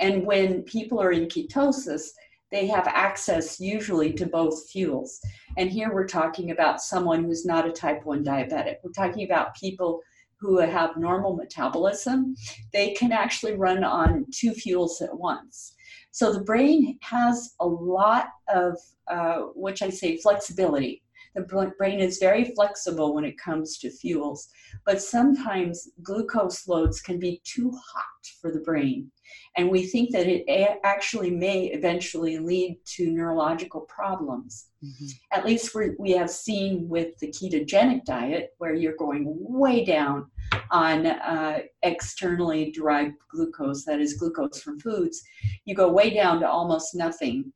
And 0.00 0.24
when 0.24 0.62
people 0.62 1.00
are 1.00 1.12
in 1.12 1.26
ketosis, 1.26 2.08
they 2.50 2.66
have 2.66 2.86
access 2.86 3.60
usually 3.60 4.12
to 4.14 4.26
both 4.26 4.70
fuels. 4.70 5.20
And 5.56 5.70
here 5.70 5.92
we're 5.92 6.06
talking 6.06 6.50
about 6.50 6.80
someone 6.80 7.24
who's 7.24 7.44
not 7.44 7.68
a 7.68 7.72
type 7.72 8.04
1 8.04 8.24
diabetic. 8.24 8.76
We're 8.82 8.92
talking 8.92 9.24
about 9.24 9.54
people 9.56 10.00
who 10.40 10.58
have 10.58 10.96
normal 10.96 11.34
metabolism. 11.34 12.36
They 12.72 12.92
can 12.92 13.12
actually 13.12 13.54
run 13.54 13.84
on 13.84 14.26
two 14.32 14.52
fuels 14.52 15.02
at 15.02 15.16
once. 15.18 15.74
So 16.10 16.32
the 16.32 16.42
brain 16.42 16.98
has 17.02 17.54
a 17.60 17.66
lot 17.66 18.28
of, 18.48 18.78
uh, 19.08 19.38
which 19.54 19.82
I 19.82 19.90
say, 19.90 20.16
flexibility. 20.18 21.02
The 21.38 21.72
brain 21.78 22.00
is 22.00 22.18
very 22.18 22.52
flexible 22.56 23.14
when 23.14 23.24
it 23.24 23.38
comes 23.38 23.78
to 23.78 23.90
fuels, 23.90 24.48
but 24.84 25.00
sometimes 25.00 25.88
glucose 26.02 26.66
loads 26.66 27.00
can 27.00 27.18
be 27.18 27.40
too 27.44 27.70
hot 27.70 28.04
for 28.40 28.52
the 28.52 28.60
brain. 28.60 29.10
And 29.56 29.70
we 29.70 29.86
think 29.86 30.10
that 30.12 30.26
it 30.26 30.44
actually 30.84 31.30
may 31.30 31.66
eventually 31.66 32.38
lead 32.38 32.78
to 32.96 33.10
neurological 33.10 33.82
problems. 33.82 34.68
Mm-hmm. 34.84 35.06
At 35.32 35.44
least 35.44 35.76
we 35.98 36.12
have 36.12 36.30
seen 36.30 36.88
with 36.88 37.18
the 37.18 37.28
ketogenic 37.28 38.04
diet, 38.04 38.50
where 38.58 38.74
you're 38.74 38.96
going 38.96 39.24
way 39.26 39.84
down 39.84 40.26
on 40.70 41.06
uh, 41.06 41.60
externally 41.82 42.70
derived 42.70 43.14
glucose, 43.30 43.84
that 43.84 44.00
is 44.00 44.14
glucose 44.14 44.62
from 44.62 44.78
foods, 44.80 45.22
you 45.64 45.74
go 45.74 45.90
way 45.90 46.10
down 46.10 46.40
to 46.40 46.48
almost 46.48 46.94
nothing. 46.94 47.52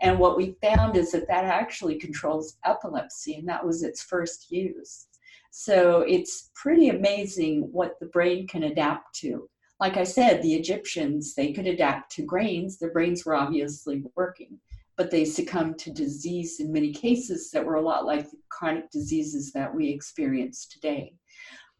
And 0.00 0.18
what 0.18 0.36
we 0.36 0.56
found 0.62 0.96
is 0.96 1.12
that 1.12 1.28
that 1.28 1.44
actually 1.44 1.96
controls 1.96 2.56
epilepsy, 2.64 3.36
and 3.36 3.48
that 3.48 3.64
was 3.64 3.82
its 3.82 4.02
first 4.02 4.50
use. 4.50 5.06
So 5.50 6.00
it's 6.00 6.50
pretty 6.54 6.88
amazing 6.88 7.68
what 7.70 7.98
the 8.00 8.06
brain 8.06 8.48
can 8.48 8.64
adapt 8.64 9.14
to. 9.20 9.48
Like 9.80 9.96
I 9.96 10.04
said, 10.04 10.42
the 10.42 10.54
Egyptians, 10.54 11.34
they 11.34 11.52
could 11.52 11.66
adapt 11.66 12.10
to 12.12 12.22
grains. 12.22 12.78
Their 12.78 12.92
brains 12.92 13.24
were 13.24 13.36
obviously 13.36 14.02
working, 14.16 14.58
but 14.96 15.10
they 15.10 15.24
succumbed 15.24 15.78
to 15.78 15.92
disease 15.92 16.60
in 16.60 16.72
many 16.72 16.92
cases 16.92 17.50
that 17.50 17.64
were 17.64 17.76
a 17.76 17.82
lot 17.82 18.04
like 18.04 18.30
the 18.30 18.36
chronic 18.48 18.90
diseases 18.90 19.52
that 19.52 19.72
we 19.72 19.88
experience 19.88 20.66
today. 20.66 21.14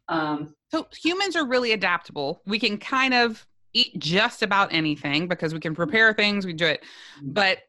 Um, 0.07 0.55
so 0.71 0.87
humans 0.93 1.35
are 1.35 1.45
really 1.45 1.71
adaptable. 1.71 2.41
We 2.45 2.59
can 2.59 2.77
kind 2.77 3.13
of 3.13 3.45
eat 3.73 3.97
just 3.99 4.41
about 4.41 4.73
anything 4.73 5.27
because 5.27 5.53
we 5.53 5.59
can 5.59 5.75
prepare 5.75 6.13
things, 6.13 6.45
we 6.45 6.53
do 6.53 6.65
it. 6.65 6.83
Mm-hmm. 7.17 7.33
But 7.33 7.59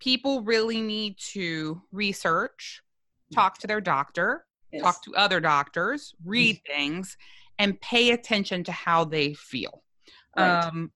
people 0.00 0.42
really 0.42 0.80
need 0.80 1.18
to 1.18 1.80
research, 1.92 2.82
talk 3.32 3.58
to 3.58 3.66
their 3.66 3.80
doctor, 3.80 4.44
yes. 4.72 4.82
talk 4.82 5.02
to 5.04 5.14
other 5.14 5.40
doctors, 5.40 6.14
read 6.24 6.56
mm-hmm. 6.56 6.76
things, 6.76 7.16
and 7.58 7.80
pay 7.80 8.10
attention 8.10 8.64
to 8.64 8.72
how 8.72 9.04
they 9.04 9.34
feel. 9.34 9.82
Right. 10.36 10.60
Um, 10.60 10.92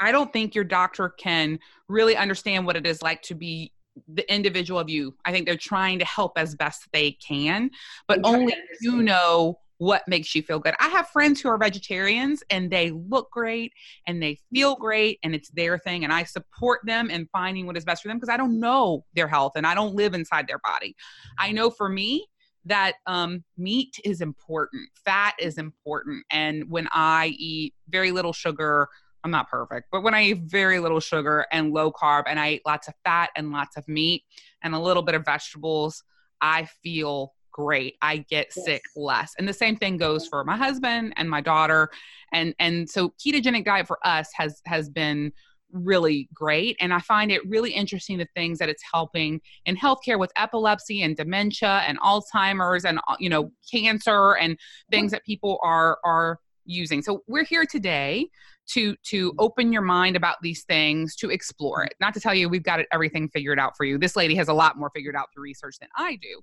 I 0.00 0.12
don't 0.12 0.32
think 0.32 0.54
your 0.54 0.64
doctor 0.64 1.10
can 1.10 1.58
really 1.88 2.16
understand 2.16 2.66
what 2.66 2.76
it 2.76 2.86
is 2.86 3.02
like 3.02 3.22
to 3.22 3.34
be 3.34 3.72
the 4.08 4.32
individual 4.32 4.80
of 4.80 4.88
you. 4.88 5.14
I 5.24 5.32
think 5.32 5.46
they're 5.46 5.56
trying 5.56 5.98
to 5.98 6.04
help 6.04 6.32
as 6.36 6.54
best 6.54 6.88
they 6.92 7.12
can, 7.12 7.70
but 8.08 8.20
only 8.24 8.54
you 8.80 9.02
know 9.02 9.58
what 9.80 10.06
makes 10.06 10.34
you 10.34 10.42
feel 10.42 10.58
good. 10.58 10.74
I 10.78 10.88
have 10.88 11.08
friends 11.08 11.40
who 11.40 11.48
are 11.48 11.56
vegetarians 11.56 12.42
and 12.50 12.70
they 12.70 12.90
look 12.90 13.30
great 13.30 13.72
and 14.06 14.22
they 14.22 14.38
feel 14.52 14.76
great 14.76 15.18
and 15.22 15.34
it's 15.34 15.48
their 15.52 15.78
thing. 15.78 16.04
And 16.04 16.12
I 16.12 16.24
support 16.24 16.80
them 16.84 17.08
in 17.08 17.26
finding 17.32 17.64
what 17.64 17.78
is 17.78 17.84
best 17.86 18.02
for 18.02 18.08
them 18.08 18.18
because 18.18 18.28
I 18.28 18.36
don't 18.36 18.60
know 18.60 19.06
their 19.14 19.26
health 19.26 19.52
and 19.56 19.66
I 19.66 19.74
don't 19.74 19.94
live 19.94 20.12
inside 20.12 20.46
their 20.46 20.58
body. 20.58 20.94
I 21.38 21.52
know 21.52 21.70
for 21.70 21.88
me, 21.88 22.26
that 22.66 22.96
um, 23.06 23.42
meat 23.56 23.98
is 24.04 24.20
important, 24.20 24.86
fat 25.02 25.34
is 25.40 25.56
important. 25.56 26.26
And 26.30 26.68
when 26.68 26.86
I 26.92 27.28
eat 27.38 27.72
very 27.88 28.10
little 28.10 28.34
sugar, 28.34 28.86
I'm 29.24 29.30
not 29.30 29.48
perfect, 29.48 29.86
but 29.90 30.02
when 30.02 30.12
I 30.12 30.24
eat 30.24 30.42
very 30.44 30.78
little 30.78 31.00
sugar 31.00 31.46
and 31.50 31.72
low 31.72 31.90
carb 31.90 32.24
and 32.26 32.38
I 32.38 32.50
eat 32.52 32.62
lots 32.66 32.86
of 32.86 32.92
fat 33.02 33.30
and 33.34 33.50
lots 33.50 33.78
of 33.78 33.88
meat 33.88 34.24
and 34.62 34.74
a 34.74 34.78
little 34.78 35.02
bit 35.02 35.14
of 35.14 35.24
vegetables, 35.24 36.04
I 36.42 36.68
feel 36.82 37.32
great. 37.60 37.96
I 38.02 38.18
get 38.18 38.48
yes. 38.54 38.64
sick 38.64 38.82
less. 38.96 39.34
And 39.38 39.48
the 39.48 39.52
same 39.52 39.76
thing 39.76 39.96
goes 39.96 40.26
for 40.26 40.44
my 40.44 40.56
husband 40.56 41.12
and 41.16 41.28
my 41.28 41.40
daughter. 41.40 41.90
And 42.32 42.54
and 42.58 42.88
so 42.88 43.10
ketogenic 43.24 43.64
diet 43.64 43.86
for 43.86 43.98
us 44.04 44.30
has 44.34 44.60
has 44.66 44.88
been 44.88 45.32
really 45.72 46.28
great. 46.34 46.76
And 46.80 46.92
I 46.92 46.98
find 46.98 47.30
it 47.30 47.46
really 47.48 47.70
interesting 47.70 48.18
the 48.18 48.26
things 48.34 48.58
that 48.58 48.68
it's 48.68 48.82
helping 48.92 49.40
in 49.66 49.76
healthcare 49.76 50.18
with 50.18 50.32
epilepsy 50.36 51.02
and 51.02 51.16
dementia 51.16 51.84
and 51.86 52.00
Alzheimer's 52.00 52.84
and 52.84 52.98
uh, 53.08 53.16
you 53.18 53.28
know 53.28 53.52
cancer 53.70 54.36
and 54.36 54.58
things 54.90 55.12
that 55.12 55.24
people 55.24 55.58
are 55.62 55.98
are 56.04 56.38
using. 56.64 57.02
So 57.02 57.22
we're 57.26 57.44
here 57.44 57.66
today 57.66 58.28
to 58.72 58.96
to 59.04 59.30
mm-hmm. 59.30 59.40
open 59.40 59.72
your 59.72 59.82
mind 59.82 60.16
about 60.16 60.36
these 60.42 60.64
things, 60.64 61.16
to 61.16 61.30
explore 61.30 61.82
it. 61.84 61.92
Mm-hmm. 61.94 62.04
Not 62.04 62.14
to 62.14 62.20
tell 62.20 62.34
you 62.34 62.48
we've 62.48 62.62
got 62.62 62.80
it, 62.80 62.86
everything 62.92 63.28
figured 63.28 63.58
out 63.58 63.76
for 63.76 63.84
you. 63.84 63.98
This 63.98 64.16
lady 64.16 64.34
has 64.36 64.48
a 64.48 64.54
lot 64.54 64.78
more 64.78 64.90
figured 64.94 65.16
out 65.16 65.28
through 65.32 65.44
research 65.44 65.76
than 65.80 65.88
I 65.96 66.16
do. 66.16 66.40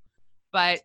But 0.51 0.81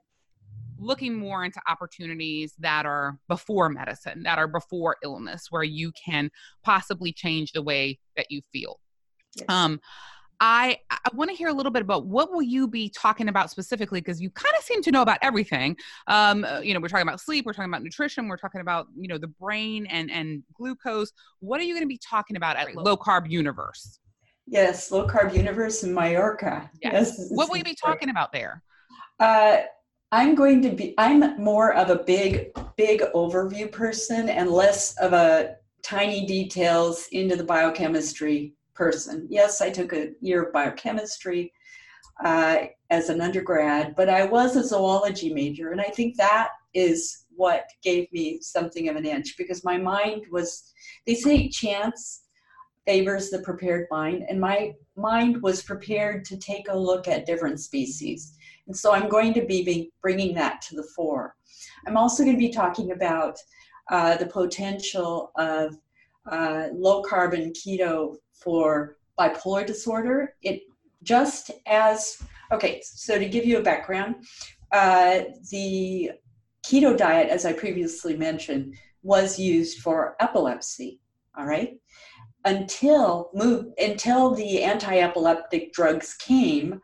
looking 0.79 1.15
more 1.15 1.45
into 1.45 1.61
opportunities 1.69 2.55
that 2.59 2.87
are 2.87 3.19
before 3.29 3.69
medicine, 3.69 4.23
that 4.25 4.39
are 4.39 4.49
before 4.49 4.97
illness, 5.03 5.47
where 5.51 5.63
you 5.63 5.93
can 5.93 6.31
possibly 6.65 7.13
change 7.13 7.53
the 7.53 7.63
way 7.63 7.99
that 8.17 8.27
you 8.31 8.43
feel. 8.53 8.81
Yes. 9.37 9.47
Um, 9.49 9.81
I, 10.45 10.79
I 10.91 10.99
want 11.15 11.31
to 11.31 11.37
hear 11.37 11.49
a 11.49 11.53
little 11.53 11.71
bit 11.71 11.83
about 11.83 12.07
what 12.07 12.33
will 12.33 12.43
you 12.43 12.67
be 12.67 12.89
talking 12.89 13.29
about 13.29 13.49
specifically 13.49 14.01
because 14.01 14.21
you 14.21 14.29
kind 14.29 14.53
of 14.59 14.65
seem 14.65 14.83
to 14.83 14.91
know 14.91 15.01
about 15.01 15.19
everything. 15.23 15.77
Um, 16.09 16.45
uh, 16.45 16.59
you 16.59 16.75
know, 16.75 16.81
we're 16.81 16.89
talking 16.89 17.07
about 17.07 17.21
sleep, 17.21 17.47
we're 17.47 17.53
talking 17.53 17.71
about 17.71 17.85
nutrition, 17.85 18.27
we're 18.27 18.37
talking 18.37 18.61
about 18.61 18.89
you 18.97 19.07
know 19.07 19.19
the 19.19 19.29
brain 19.29 19.87
and 19.87 20.11
and 20.11 20.43
glucose. 20.55 21.13
What 21.39 21.61
are 21.61 21.63
you 21.63 21.75
going 21.75 21.85
to 21.85 21.89
be 21.89 22.01
talking 22.05 22.37
about 22.37 22.57
at 22.57 22.75
Low 22.75 22.97
Carb 22.97 23.31
Universe? 23.31 24.01
Yes, 24.49 24.91
Low 24.91 25.07
Carb 25.07 25.33
Universe 25.33 25.85
in 25.85 25.95
Mallorca. 25.95 26.69
Yes. 26.83 27.15
yes 27.17 27.29
what 27.31 27.49
will 27.49 27.57
you 27.57 27.65
be 27.65 27.77
talking 27.81 28.11
about 28.11 28.33
there? 28.33 28.65
Uh, 29.21 29.59
I'm 30.15 30.35
going 30.35 30.61
to 30.61 30.71
be, 30.71 30.95
I'm 30.99 31.43
more 31.43 31.73
of 31.73 31.89
a 31.89 32.05
big, 32.05 32.53
big 32.77 33.01
overview 33.15 33.73
person 33.73 34.29
and 34.29 34.51
less 34.51 34.95
of 34.99 35.15
a 35.15 35.57
tiny 35.83 36.27
details 36.27 37.09
into 37.13 37.35
the 37.35 37.45
biochemistry 37.45 38.53
person. 38.75 39.27
Yes, 39.31 39.63
I 39.63 39.71
took 39.71 39.95
a 39.95 40.11
year 40.21 40.43
of 40.43 40.53
biochemistry 40.53 41.51
uh, 42.23 42.67
as 42.91 43.09
an 43.09 43.23
undergrad, 43.23 43.97
but 43.97 44.11
I 44.11 44.27
was 44.27 44.55
a 44.55 44.63
zoology 44.63 45.33
major, 45.33 45.71
and 45.71 45.81
I 45.81 45.85
think 45.85 46.19
that 46.19 46.51
is 46.75 47.25
what 47.35 47.65
gave 47.83 48.13
me 48.13 48.39
something 48.43 48.91
of 48.91 48.97
an 48.97 49.07
edge 49.07 49.37
because 49.39 49.65
my 49.65 49.79
mind 49.79 50.25
was, 50.31 50.75
they 51.07 51.15
say 51.15 51.49
chance 51.49 52.25
favors 52.87 53.31
the 53.31 53.39
prepared 53.39 53.87
mind, 53.91 54.25
and 54.29 54.39
my 54.39 54.75
mind 54.95 55.41
was 55.41 55.63
prepared 55.63 56.27
to 56.27 56.37
take 56.37 56.69
a 56.69 56.79
look 56.79 57.09
at 57.09 57.25
different 57.25 57.61
species 57.61 58.37
and 58.67 58.77
so 58.77 58.93
I'm 58.93 59.09
going 59.09 59.35
to 59.35 59.45
be 59.45 59.93
bringing 60.01 60.35
that 60.35 60.63
to 60.63 60.77
the 60.77 60.89
fore. 60.95 61.35
I'm 61.87 61.97
also 61.97 62.23
going 62.23 62.37
to 62.37 62.47
be 62.47 62.53
talking 62.53 62.93
about 62.93 63.39
uh, 63.91 64.17
the 64.17 64.27
potential 64.27 65.33
of 65.37 65.77
uh, 66.31 66.69
low 66.73 67.03
carbon 67.03 67.53
keto 67.53 68.17
for 68.33 68.97
bipolar 69.19 69.67
disorder. 69.67 70.35
It 70.43 70.63
just 71.03 71.51
as, 71.67 72.23
okay, 72.53 72.81
so 72.85 73.19
to 73.19 73.29
give 73.29 73.45
you 73.45 73.59
a 73.59 73.63
background, 73.63 74.25
uh, 74.73 75.23
the 75.51 76.13
keto 76.65 76.97
diet, 76.97 77.29
as 77.29 77.45
I 77.45 77.53
previously 77.53 78.17
mentioned, 78.17 78.75
was 79.03 79.39
used 79.39 79.81
for 79.81 80.17
epilepsy, 80.21 81.01
all 81.37 81.47
right? 81.47 81.77
Until 82.45 83.31
move, 83.35 83.67
until 83.79 84.35
the 84.35 84.63
anti-epileptic 84.63 85.73
drugs 85.73 86.15
came, 86.15 86.81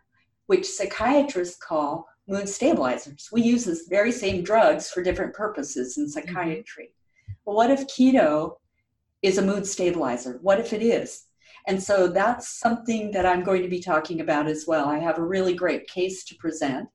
which 0.49 0.67
psychiatrists 0.67 1.57
call 1.57 2.09
mood 2.27 2.49
stabilizers. 2.49 3.29
We 3.31 3.43
use 3.43 3.65
the 3.65 3.79
very 3.89 4.13
same 4.13 4.43
drugs 4.43 4.91
for 4.91 5.03
different 5.03 5.35
purposes 5.35 5.97
in 5.97 6.05
mm-hmm. 6.05 6.11
psychiatry. 6.11 6.91
Well, 7.45 7.57
what 7.57 7.71
if 7.71 7.87
keto 7.87 8.57
is 9.23 9.39
a 9.39 9.43
mood 9.43 9.67
stabilizer? 9.67 10.39
What 10.43 10.59
if 10.59 10.73
it 10.73 10.83
is? 10.83 11.25
And 11.67 11.83
so 11.83 12.09
that's 12.09 12.59
something 12.59 13.11
that 13.13 13.27
I'm 13.27 13.45
going 13.45 13.63
to 13.63 13.69
be 13.69 13.81
talking 13.81 14.21
about 14.21 14.47
as 14.47 14.65
well. 14.67 14.87
I 14.89 14.99
have 14.99 15.19
a 15.19 15.25
really 15.25 15.55
great 15.55 15.87
case 15.87 16.25
to 16.25 16.35
present. 16.37 16.89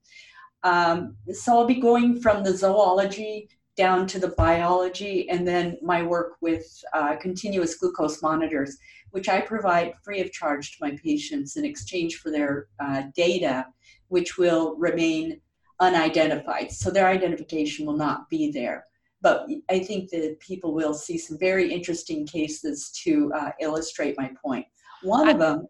Um, 0.64 1.16
so 1.32 1.58
I'll 1.58 1.68
be 1.68 1.80
going 1.80 2.22
from 2.22 2.44
the 2.44 2.56
zoology 2.56 3.50
down 3.76 4.06
to 4.06 4.20
the 4.20 4.30
biology 4.30 5.28
and 5.30 5.48
then 5.48 5.78
my 5.82 6.04
work 6.04 6.34
with 6.42 6.66
uh, 6.94 7.16
continuous 7.16 7.76
glucose 7.76 8.22
monitors 8.22 8.78
which 9.14 9.30
I 9.30 9.42
provide 9.42 9.94
free 10.04 10.22
of 10.22 10.32
charge 10.32 10.72
to 10.72 10.78
my 10.82 10.98
patients 11.04 11.56
in 11.56 11.66
exchange 11.66 12.16
for 12.16 12.32
their 12.32 12.68
uh, 12.80 13.04
data, 13.16 13.68
which 14.08 14.40
will 14.40 14.76
remain 14.78 15.40
unidentified. 15.80 16.72
So 16.72 16.90
their 16.90 17.08
identification 17.08 17.86
will 17.86 17.96
not 17.96 18.28
be 18.28 18.52
there. 18.52 18.86
But 19.22 19.46
I 19.70 19.80
think 19.80 20.10
that 20.10 20.40
people 20.40 20.74
will 20.74 20.96
see 20.96 21.20
some 21.20 21.38
very 21.38 21.72
interesting 21.72 22.26
cases 22.26 22.90
to 23.04 23.32
uh, 23.36 23.52
illustrate 23.62 24.16
my 24.18 24.32
point. 24.44 24.66
One 25.04 25.30
of 25.30 25.38
them, 25.38 25.68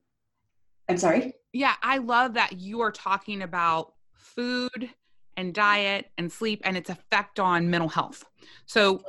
I'm 0.87 0.97
sorry? 0.97 1.33
Yeah, 1.51 1.75
I 1.83 1.97
love 1.97 2.35
that 2.35 2.61
you 2.61 2.79
are 2.79 2.93
talking 2.93 3.41
about 3.41 3.91
food 4.13 4.89
and 5.37 5.53
diet 5.53 6.11
and 6.17 6.31
sleep 6.31 6.61
and 6.63 6.77
its 6.77 6.89
effect 6.89 7.39
on 7.39 7.69
mental 7.69 7.89
health. 7.89 8.23
So 8.65 9.01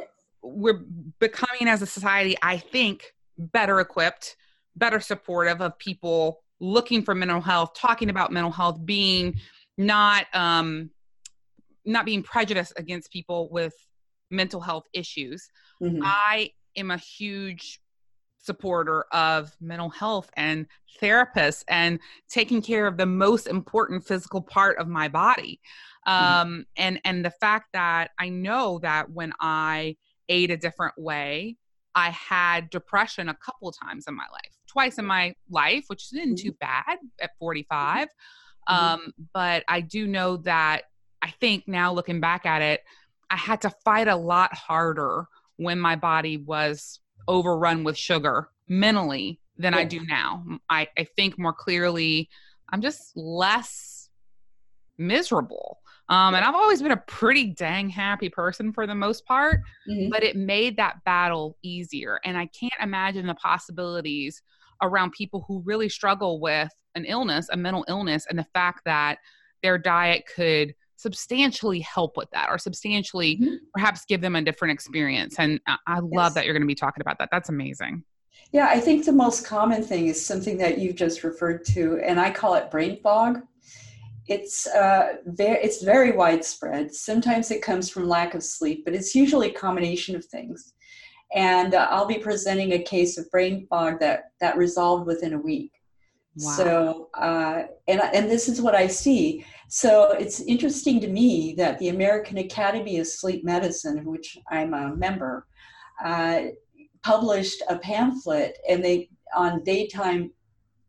we're 0.43 0.83
becoming 1.19 1.69
as 1.69 1.83
a 1.83 1.87
society, 1.87 2.37
I 2.43 2.59
think, 2.59 3.05
better 3.39 3.81
equipped, 3.81 4.37
better 4.77 5.01
supportive 5.01 5.61
of 5.61 5.79
people 5.79 6.41
looking 6.61 7.03
for 7.03 7.15
mental 7.15 7.41
health, 7.41 7.73
talking 7.75 8.11
about 8.11 8.33
mental 8.33 8.53
health, 8.53 8.85
being 8.85 9.37
not 9.77 10.27
um, 10.35 10.91
not 11.85 12.07
being 12.07 12.23
prejudiced 12.23 12.73
against 12.77 13.11
people 13.11 13.49
with 13.51 13.75
mental 14.31 14.61
health 14.61 14.85
issues. 14.93 15.49
Mm-hmm. 15.83 16.03
I 16.03 16.51
am 16.77 16.91
a 16.91 16.97
huge 16.97 17.81
supporter 18.45 19.05
of 19.13 19.55
mental 19.61 19.91
health 19.91 20.31
and 20.37 20.67
therapists 21.01 21.65
and 21.69 21.99
taking 22.29 22.63
care 22.63 22.87
of 22.87 22.97
the 22.97 23.07
most 23.07 23.47
important 23.47 24.07
physical 24.07 24.43
part 24.43 24.79
of 24.79 24.89
my 24.89 25.09
body. 25.09 25.61
Mm-hmm. 26.07 26.25
Um, 26.25 26.67
and 26.77 27.01
and 27.05 27.25
the 27.25 27.31
fact 27.31 27.69
that 27.73 28.11
I 28.19 28.29
know 28.29 28.79
that 28.81 29.11
when 29.11 29.33
I 29.41 29.97
ate 30.29 30.51
a 30.51 30.57
different 30.57 30.95
way, 30.99 31.57
I 31.95 32.11
had 32.11 32.71
depression 32.71 33.29
a 33.29 33.35
couple 33.35 33.73
times 33.73 34.05
in 34.09 34.15
my 34.15 34.27
life, 34.33 34.53
twice 34.67 34.99
in 34.99 35.07
my 35.07 35.35
life, 35.49 35.85
which 35.87 36.13
isn't 36.13 36.39
too 36.39 36.53
mm-hmm. 36.53 36.83
bad 36.87 36.99
at 37.21 37.31
45. 37.39 38.09
Mm-hmm. 38.69 38.75
Um, 38.75 39.13
but 39.33 39.65
I 39.69 39.81
do 39.81 40.07
know 40.07 40.39
that 40.39 40.83
I 41.23 41.31
think 41.41 41.65
now 41.67 41.93
looking 41.93 42.21
back 42.21 42.45
at 42.45 42.61
it, 42.61 42.83
I 43.31 43.37
had 43.37 43.63
to 43.63 43.71
fight 43.85 44.09
a 44.09 44.17
lot 44.17 44.55
harder 44.55 45.27
when 45.57 45.79
my 45.79 45.97
body 45.97 46.37
was 46.37 47.01
overrun 47.29 47.85
with 47.85 47.97
sugar 47.97 48.49
mentally 48.69 49.41
than 49.59 49.73
yeah. 49.73 49.81
I 49.81 49.85
do 49.85 50.05
now. 50.05 50.45
I, 50.69 50.89
I 50.99 51.05
think 51.17 51.39
more 51.39 51.53
clearly, 51.53 52.29
I'm 52.71 52.81
just 52.81 53.17
less 53.17 54.09
miserable. 54.99 55.79
Um, 56.09 56.35
and 56.35 56.45
I've 56.45 56.55
always 56.55 56.83
been 56.83 56.93
a 56.93 57.03
pretty 57.07 57.47
dang 57.47 57.89
happy 57.89 58.29
person 58.29 58.73
for 58.73 58.87
the 58.87 58.95
most 58.95 59.25
part, 59.25 59.61
mm-hmm. 59.89 60.11
but 60.11 60.23
it 60.23 60.37
made 60.37 60.77
that 60.77 61.03
battle 61.05 61.57
easier. 61.63 62.21
And 62.25 62.37
I 62.37 62.47
can't 62.47 62.73
imagine 62.83 63.27
the 63.27 63.35
possibilities 63.35 64.43
around 64.83 65.13
people 65.13 65.45
who 65.49 65.63
really 65.65 65.89
struggle 65.89 66.41
with 66.41 66.71
an 66.95 67.07
illness, 67.07 67.49
a 67.51 67.57
mental 67.57 67.85
illness, 67.89 68.27
and 68.29 68.39
the 68.39 68.47
fact 68.53 68.83
that 68.85 69.19
their 69.63 69.79
diet 69.79 70.25
could 70.35 70.75
substantially 70.97 71.81
help 71.81 72.17
with 72.17 72.31
that 72.31 72.49
or 72.51 72.59
substantially 72.59 73.37
mm-hmm. 73.37 73.55
perhaps 73.73 74.05
give 74.07 74.21
them 74.21 74.37
a 74.37 74.43
different 74.43 74.73
experience. 74.73 75.37
And 75.39 75.61
I 75.87 75.99
love 76.01 76.31
yes. 76.31 76.35
that 76.35 76.45
you're 76.45 76.55
going 76.55 76.63
to 76.63 76.67
be 76.67 76.75
talking 76.75 77.01
about 77.01 77.19
that. 77.19 77.29
That's 77.33 77.49
amazing. 77.49 78.05
Yeah, 78.53 78.69
I 78.69 78.79
think 78.79 79.05
the 79.05 79.13
most 79.13 79.47
common 79.47 79.83
thing 79.83 80.07
is 80.07 80.25
something 80.25 80.57
that 80.59 80.79
you've 80.79 80.97
just 80.97 81.25
referred 81.25 81.65
to, 81.67 82.01
and 82.05 82.21
I 82.21 82.31
call 82.31 82.55
it 82.55 82.71
brain 82.71 83.01
fog. 83.03 83.41
It's 84.27 84.67
uh, 84.69 85.15
very, 85.27 85.59
it's 85.63 85.83
very 85.83 86.13
widespread. 86.13 86.95
Sometimes 86.95 87.51
it 87.51 87.63
comes 87.63 87.91
from 87.91 88.09
lack 88.09 88.35
of 88.35 88.43
sleep, 88.43 88.85
but 88.85 88.95
it's 88.95 89.15
usually 89.15 89.51
a 89.51 89.55
combination 89.55 90.17
of 90.17 90.25
things. 90.25 90.73
And 91.35 91.75
uh, 91.75 91.89
I'll 91.91 92.07
be 92.07 92.19
presenting 92.19 92.73
a 92.73 92.83
case 92.83 93.19
of 93.19 93.31
brain 93.31 93.67
fog 93.69 93.99
that 94.01 94.31
that 94.41 94.57
resolved 94.57 95.07
within 95.07 95.35
a 95.35 95.39
week. 95.39 95.73
Wow. 96.37 96.53
So, 96.53 97.09
uh, 97.15 97.63
and 97.89 98.01
and 98.01 98.31
this 98.31 98.49
is 98.49 98.63
what 98.63 98.75
I 98.75 98.87
see. 98.87 99.45
So 99.75 100.13
it's 100.13 100.39
interesting 100.39 101.01
to 101.01 101.09
me 101.09 101.53
that 101.57 101.81
the 101.81 101.89
American 101.89 102.39
Academy 102.39 103.01
of 103.01 103.09
Sleep 103.09 103.45
Medicine, 103.45 103.99
of 103.99 104.07
which 104.07 104.39
I'm 104.49 104.73
a 104.73 104.95
member, 104.95 105.49
uh, 106.05 106.43
published 107.03 107.61
a 107.69 107.77
pamphlet, 107.79 108.57
and 108.69 108.85
they 108.85 109.11
on 109.35 109.65
daytime. 109.65 110.31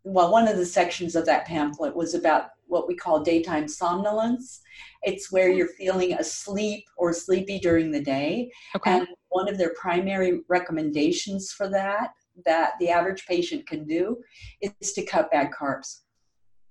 Well, 0.03 0.31
one 0.31 0.47
of 0.47 0.57
the 0.57 0.67
sections 0.67 1.15
of 1.15 1.25
that 1.25 1.47
pamphlet 1.47 1.95
was 1.95 2.13
about 2.13 2.49
what 2.67 2.87
we 2.87 2.95
call 2.95 3.23
daytime 3.23 3.67
somnolence. 3.67 4.61
It's 5.01 5.31
where 5.31 5.49
you're 5.49 5.69
feeling 5.69 6.13
asleep 6.13 6.83
or 6.95 7.11
sleepy 7.11 7.57
during 7.57 7.89
the 7.89 8.03
day. 8.03 8.51
Okay. 8.75 8.99
And 8.99 9.07
one 9.29 9.49
of 9.49 9.57
their 9.57 9.73
primary 9.73 10.41
recommendations 10.47 11.51
for 11.51 11.67
that 11.69 12.11
that 12.45 12.73
the 12.79 12.91
average 12.91 13.25
patient 13.25 13.65
can 13.65 13.87
do 13.87 14.21
is 14.61 14.93
to 14.93 15.03
cut 15.03 15.31
bad 15.31 15.49
carbs. 15.59 16.01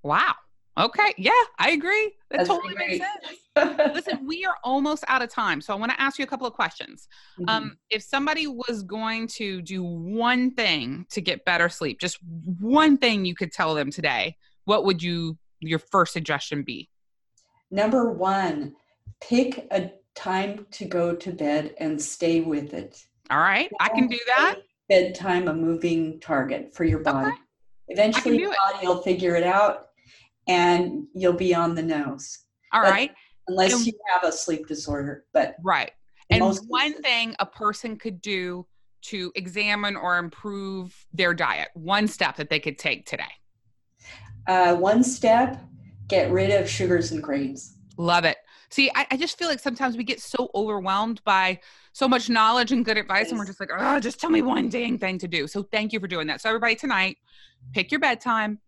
Wow. 0.04 0.34
Okay. 0.78 1.14
Yeah, 1.16 1.30
I 1.58 1.70
agree. 1.70 2.12
That 2.30 2.38
That's 2.38 2.48
totally 2.48 2.74
makes 2.74 2.98
sense. 2.98 3.38
Listen, 3.94 4.26
we 4.26 4.44
are 4.44 4.56
almost 4.64 5.04
out 5.06 5.22
of 5.22 5.30
time. 5.30 5.60
So 5.60 5.72
I 5.72 5.76
want 5.76 5.92
to 5.92 6.00
ask 6.00 6.18
you 6.18 6.24
a 6.24 6.28
couple 6.28 6.46
of 6.46 6.52
questions. 6.52 7.06
Mm-hmm. 7.38 7.48
Um, 7.48 7.78
if 7.90 8.02
somebody 8.02 8.48
was 8.48 8.82
going 8.82 9.28
to 9.28 9.62
do 9.62 9.84
one 9.84 10.50
thing 10.52 11.06
to 11.10 11.20
get 11.20 11.44
better 11.44 11.68
sleep, 11.68 12.00
just 12.00 12.18
one 12.60 12.98
thing 12.98 13.24
you 13.24 13.36
could 13.36 13.52
tell 13.52 13.74
them 13.74 13.90
today, 13.90 14.36
what 14.64 14.84
would 14.84 15.02
you 15.02 15.38
your 15.60 15.78
first 15.78 16.12
suggestion 16.12 16.62
be? 16.62 16.88
Number 17.70 18.12
one, 18.12 18.74
pick 19.20 19.66
a 19.70 19.92
time 20.14 20.66
to 20.72 20.84
go 20.84 21.14
to 21.14 21.32
bed 21.32 21.74
and 21.78 22.00
stay 22.00 22.40
with 22.40 22.74
it. 22.74 23.04
All 23.30 23.38
right, 23.38 23.70
I 23.80 23.88
can 23.88 24.06
do 24.06 24.18
that. 24.26 24.56
Bedtime 24.88 25.48
a 25.48 25.54
moving 25.54 26.20
target 26.20 26.74
for 26.74 26.84
your 26.84 26.98
body. 26.98 27.28
Okay. 27.28 27.36
Eventually, 27.88 28.38
your 28.38 28.54
body 28.72 28.86
will 28.86 29.02
figure 29.02 29.34
it 29.34 29.44
out, 29.44 29.88
and 30.46 31.06
you'll 31.14 31.32
be 31.32 31.54
on 31.54 31.74
the 31.74 31.82
nose. 31.82 32.38
All 32.72 32.82
but 32.82 32.90
right, 32.90 33.10
unless 33.48 33.74
and, 33.74 33.86
you 33.86 33.92
have 34.12 34.24
a 34.24 34.32
sleep 34.32 34.66
disorder. 34.66 35.24
But 35.32 35.56
right, 35.62 35.92
and 36.30 36.42
one 36.42 36.90
cases, 36.90 37.00
thing 37.00 37.34
a 37.38 37.46
person 37.46 37.96
could 37.96 38.20
do 38.20 38.66
to 39.02 39.32
examine 39.34 39.96
or 39.96 40.18
improve 40.18 41.06
their 41.12 41.34
diet, 41.34 41.68
one 41.74 42.08
step 42.08 42.36
that 42.36 42.48
they 42.48 42.58
could 42.58 42.78
take 42.78 43.06
today. 43.06 43.22
Uh, 44.46 44.74
one 44.76 45.02
step: 45.02 45.60
get 46.08 46.30
rid 46.30 46.50
of 46.50 46.68
sugars 46.68 47.12
and 47.12 47.22
grains. 47.22 47.78
Love 47.96 48.24
it. 48.24 48.38
See, 48.74 48.90
I, 48.92 49.06
I, 49.12 49.16
just 49.16 49.38
feel 49.38 49.46
like 49.46 49.60
sometimes 49.60 49.96
we 49.96 50.02
get 50.02 50.20
so 50.20 50.50
overwhelmed 50.52 51.22
by 51.22 51.60
so 51.92 52.08
much 52.08 52.28
knowledge 52.28 52.72
and 52.72 52.84
good 52.84 52.98
advice, 52.98 53.26
yes. 53.26 53.30
and 53.30 53.38
we're 53.38 53.46
just 53.46 53.60
like, 53.60 53.70
oh, 53.72 54.00
just 54.00 54.18
tell 54.18 54.30
me 54.30 54.42
one 54.42 54.68
dang 54.68 54.98
thing 54.98 55.16
to 55.18 55.28
do. 55.28 55.46
So 55.46 55.62
thank 55.62 55.92
you 55.92 56.00
for 56.00 56.08
doing 56.08 56.26
that. 56.26 56.40
So 56.40 56.48
everybody 56.48 56.74
tonight, 56.74 57.16
pick 57.72 57.92
your 57.92 58.00
bedtime. 58.00 58.58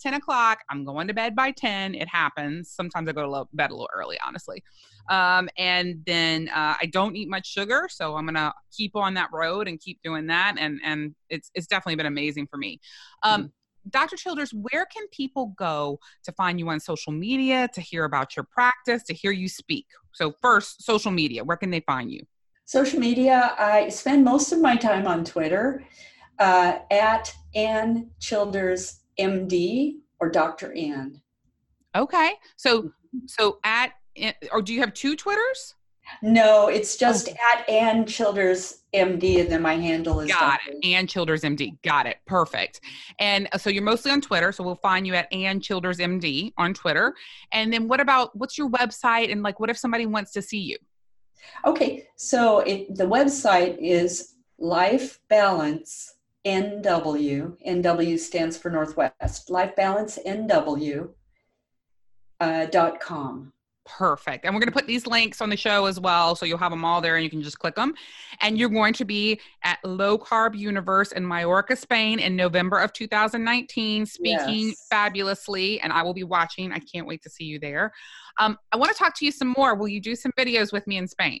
10 0.00 0.14
o'clock. 0.14 0.60
I'm 0.70 0.84
going 0.84 1.08
to 1.08 1.14
bed 1.14 1.34
by 1.34 1.50
10. 1.50 1.96
It 1.96 2.06
happens. 2.06 2.70
Sometimes 2.70 3.08
I 3.08 3.12
go 3.12 3.22
to 3.28 3.48
bed 3.54 3.72
a 3.72 3.74
little 3.74 3.90
early, 3.92 4.16
honestly. 4.24 4.62
Um, 5.10 5.48
and 5.58 6.00
then 6.06 6.48
uh, 6.50 6.74
I 6.80 6.86
don't 6.86 7.16
eat 7.16 7.28
much 7.28 7.48
sugar, 7.48 7.88
so 7.90 8.14
I'm 8.14 8.24
gonna 8.24 8.54
keep 8.72 8.94
on 8.94 9.14
that 9.14 9.30
road 9.32 9.66
and 9.66 9.80
keep 9.80 10.00
doing 10.04 10.28
that. 10.28 10.54
And 10.60 10.78
and 10.84 11.16
it's 11.28 11.50
it's 11.54 11.66
definitely 11.66 11.96
been 11.96 12.06
amazing 12.06 12.46
for 12.46 12.56
me. 12.56 12.78
Um, 13.24 13.40
mm-hmm. 13.40 13.48
Dr. 13.90 14.16
Childers, 14.16 14.52
where 14.52 14.86
can 14.86 15.06
people 15.08 15.54
go 15.56 15.98
to 16.24 16.32
find 16.32 16.58
you 16.58 16.68
on 16.68 16.80
social 16.80 17.12
media, 17.12 17.68
to 17.74 17.80
hear 17.80 18.04
about 18.04 18.36
your 18.36 18.44
practice, 18.44 19.02
to 19.04 19.14
hear 19.14 19.30
you 19.30 19.48
speak? 19.48 19.86
So, 20.12 20.32
first, 20.42 20.84
social 20.84 21.10
media, 21.10 21.44
where 21.44 21.56
can 21.56 21.70
they 21.70 21.80
find 21.80 22.10
you? 22.10 22.22
Social 22.64 22.98
media, 22.98 23.54
I 23.58 23.88
spend 23.90 24.24
most 24.24 24.52
of 24.52 24.60
my 24.60 24.76
time 24.76 25.06
on 25.06 25.24
Twitter 25.24 25.84
uh, 26.38 26.78
at 26.90 27.32
Ann 27.54 28.10
Childers 28.20 29.00
MD 29.18 29.98
or 30.18 30.30
Dr. 30.30 30.72
Ann. 30.72 31.20
Okay. 31.94 32.32
So, 32.56 32.90
so 33.26 33.58
at, 33.64 33.92
or 34.52 34.62
do 34.62 34.74
you 34.74 34.80
have 34.80 34.94
two 34.94 35.16
Twitters? 35.16 35.74
No, 36.22 36.68
it's 36.68 36.96
just 36.96 37.28
at 37.28 37.68
Ann 37.68 38.06
Childers 38.06 38.82
MD, 38.94 39.40
and 39.40 39.50
then 39.50 39.62
my 39.62 39.74
handle 39.74 40.20
is. 40.20 40.30
Got 40.30 40.60
it. 40.66 40.84
Ann 40.84 41.06
Childers 41.06 41.42
MD. 41.42 41.76
Got 41.82 42.06
it. 42.06 42.18
Perfect. 42.26 42.80
And 43.18 43.48
uh, 43.52 43.58
so 43.58 43.70
you're 43.70 43.82
mostly 43.82 44.10
on 44.10 44.20
Twitter, 44.20 44.52
so 44.52 44.64
we'll 44.64 44.76
find 44.76 45.06
you 45.06 45.14
at 45.14 45.32
Ann 45.32 45.60
Childers 45.60 45.98
MD 45.98 46.52
on 46.56 46.74
Twitter. 46.74 47.14
And 47.52 47.72
then 47.72 47.88
what 47.88 48.00
about 48.00 48.36
what's 48.36 48.56
your 48.56 48.70
website? 48.70 49.30
And 49.30 49.42
like, 49.42 49.60
what 49.60 49.70
if 49.70 49.76
somebody 49.78 50.06
wants 50.06 50.32
to 50.32 50.42
see 50.42 50.60
you? 50.60 50.78
Okay, 51.64 52.08
so 52.16 52.60
it, 52.60 52.94
the 52.94 53.04
website 53.04 53.76
is 53.78 54.34
Life 54.58 55.20
Balance 55.28 56.14
NW. 56.46 57.56
NW 57.66 58.18
stands 58.18 58.56
for 58.56 58.70
Northwest. 58.70 59.50
Life 59.50 59.76
Balance 59.76 60.18
NW 60.24 61.08
uh, 62.40 62.66
dot 62.66 63.00
com. 63.00 63.52
Perfect. 63.86 64.44
And 64.44 64.52
we're 64.52 64.60
going 64.60 64.68
to 64.68 64.74
put 64.74 64.86
these 64.86 65.06
links 65.06 65.40
on 65.40 65.48
the 65.48 65.56
show 65.56 65.86
as 65.86 66.00
well. 66.00 66.34
So 66.34 66.44
you'll 66.44 66.58
have 66.58 66.72
them 66.72 66.84
all 66.84 67.00
there 67.00 67.14
and 67.14 67.22
you 67.24 67.30
can 67.30 67.40
just 67.40 67.58
click 67.58 67.76
them. 67.76 67.94
And 68.40 68.58
you're 68.58 68.68
going 68.68 68.92
to 68.94 69.04
be 69.04 69.40
at 69.62 69.78
Low 69.84 70.18
Carb 70.18 70.58
Universe 70.58 71.12
in 71.12 71.26
Mallorca, 71.26 71.76
Spain 71.76 72.18
in 72.18 72.34
November 72.34 72.78
of 72.78 72.92
2019, 72.92 74.04
speaking 74.06 74.68
yes. 74.68 74.86
fabulously. 74.90 75.80
And 75.80 75.92
I 75.92 76.02
will 76.02 76.14
be 76.14 76.24
watching. 76.24 76.72
I 76.72 76.80
can't 76.80 77.06
wait 77.06 77.22
to 77.22 77.30
see 77.30 77.44
you 77.44 77.60
there. 77.60 77.92
Um, 78.38 78.58
I 78.72 78.76
want 78.76 78.90
to 78.92 78.98
talk 78.98 79.16
to 79.18 79.24
you 79.24 79.30
some 79.30 79.54
more. 79.56 79.74
Will 79.76 79.88
you 79.88 80.00
do 80.00 80.16
some 80.16 80.32
videos 80.36 80.72
with 80.72 80.86
me 80.86 80.96
in 80.96 81.06
Spain? 81.06 81.40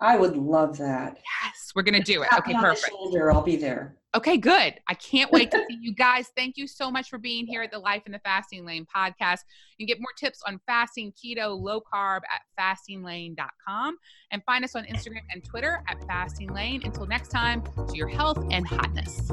I 0.00 0.16
would 0.16 0.36
love 0.36 0.78
that. 0.78 1.16
Yes, 1.16 1.72
we're 1.74 1.82
going 1.82 2.00
to 2.00 2.12
do 2.12 2.22
it. 2.22 2.28
Okay, 2.36 2.54
perfect. 2.54 2.90
Shoulder, 2.90 3.32
I'll 3.32 3.42
be 3.42 3.56
there. 3.56 3.97
Okay, 4.16 4.38
good. 4.38 4.74
I 4.88 4.94
can't 4.94 5.30
wait 5.30 5.50
to 5.50 5.58
see 5.68 5.78
you 5.80 5.94
guys. 5.94 6.30
Thank 6.36 6.56
you 6.56 6.66
so 6.66 6.90
much 6.90 7.08
for 7.10 7.18
being 7.18 7.46
here 7.46 7.62
at 7.62 7.70
the 7.70 7.78
Life 7.78 8.04
in 8.06 8.12
the 8.12 8.18
Fasting 8.20 8.64
Lane 8.64 8.86
podcast. 8.94 9.40
You 9.76 9.86
can 9.86 9.86
get 9.86 10.00
more 10.00 10.12
tips 10.16 10.42
on 10.46 10.60
fasting, 10.66 11.12
keto, 11.12 11.60
low 11.60 11.80
carb 11.80 12.20
at 12.32 12.42
fastinglane.com 12.58 13.98
and 14.30 14.42
find 14.44 14.64
us 14.64 14.74
on 14.74 14.84
Instagram 14.84 15.22
and 15.30 15.44
Twitter 15.44 15.82
at 15.88 16.02
Fasting 16.06 16.52
Lane. 16.54 16.82
Until 16.84 17.06
next 17.06 17.28
time, 17.28 17.62
to 17.62 17.96
your 17.96 18.08
health 18.08 18.42
and 18.50 18.66
hotness. 18.66 19.30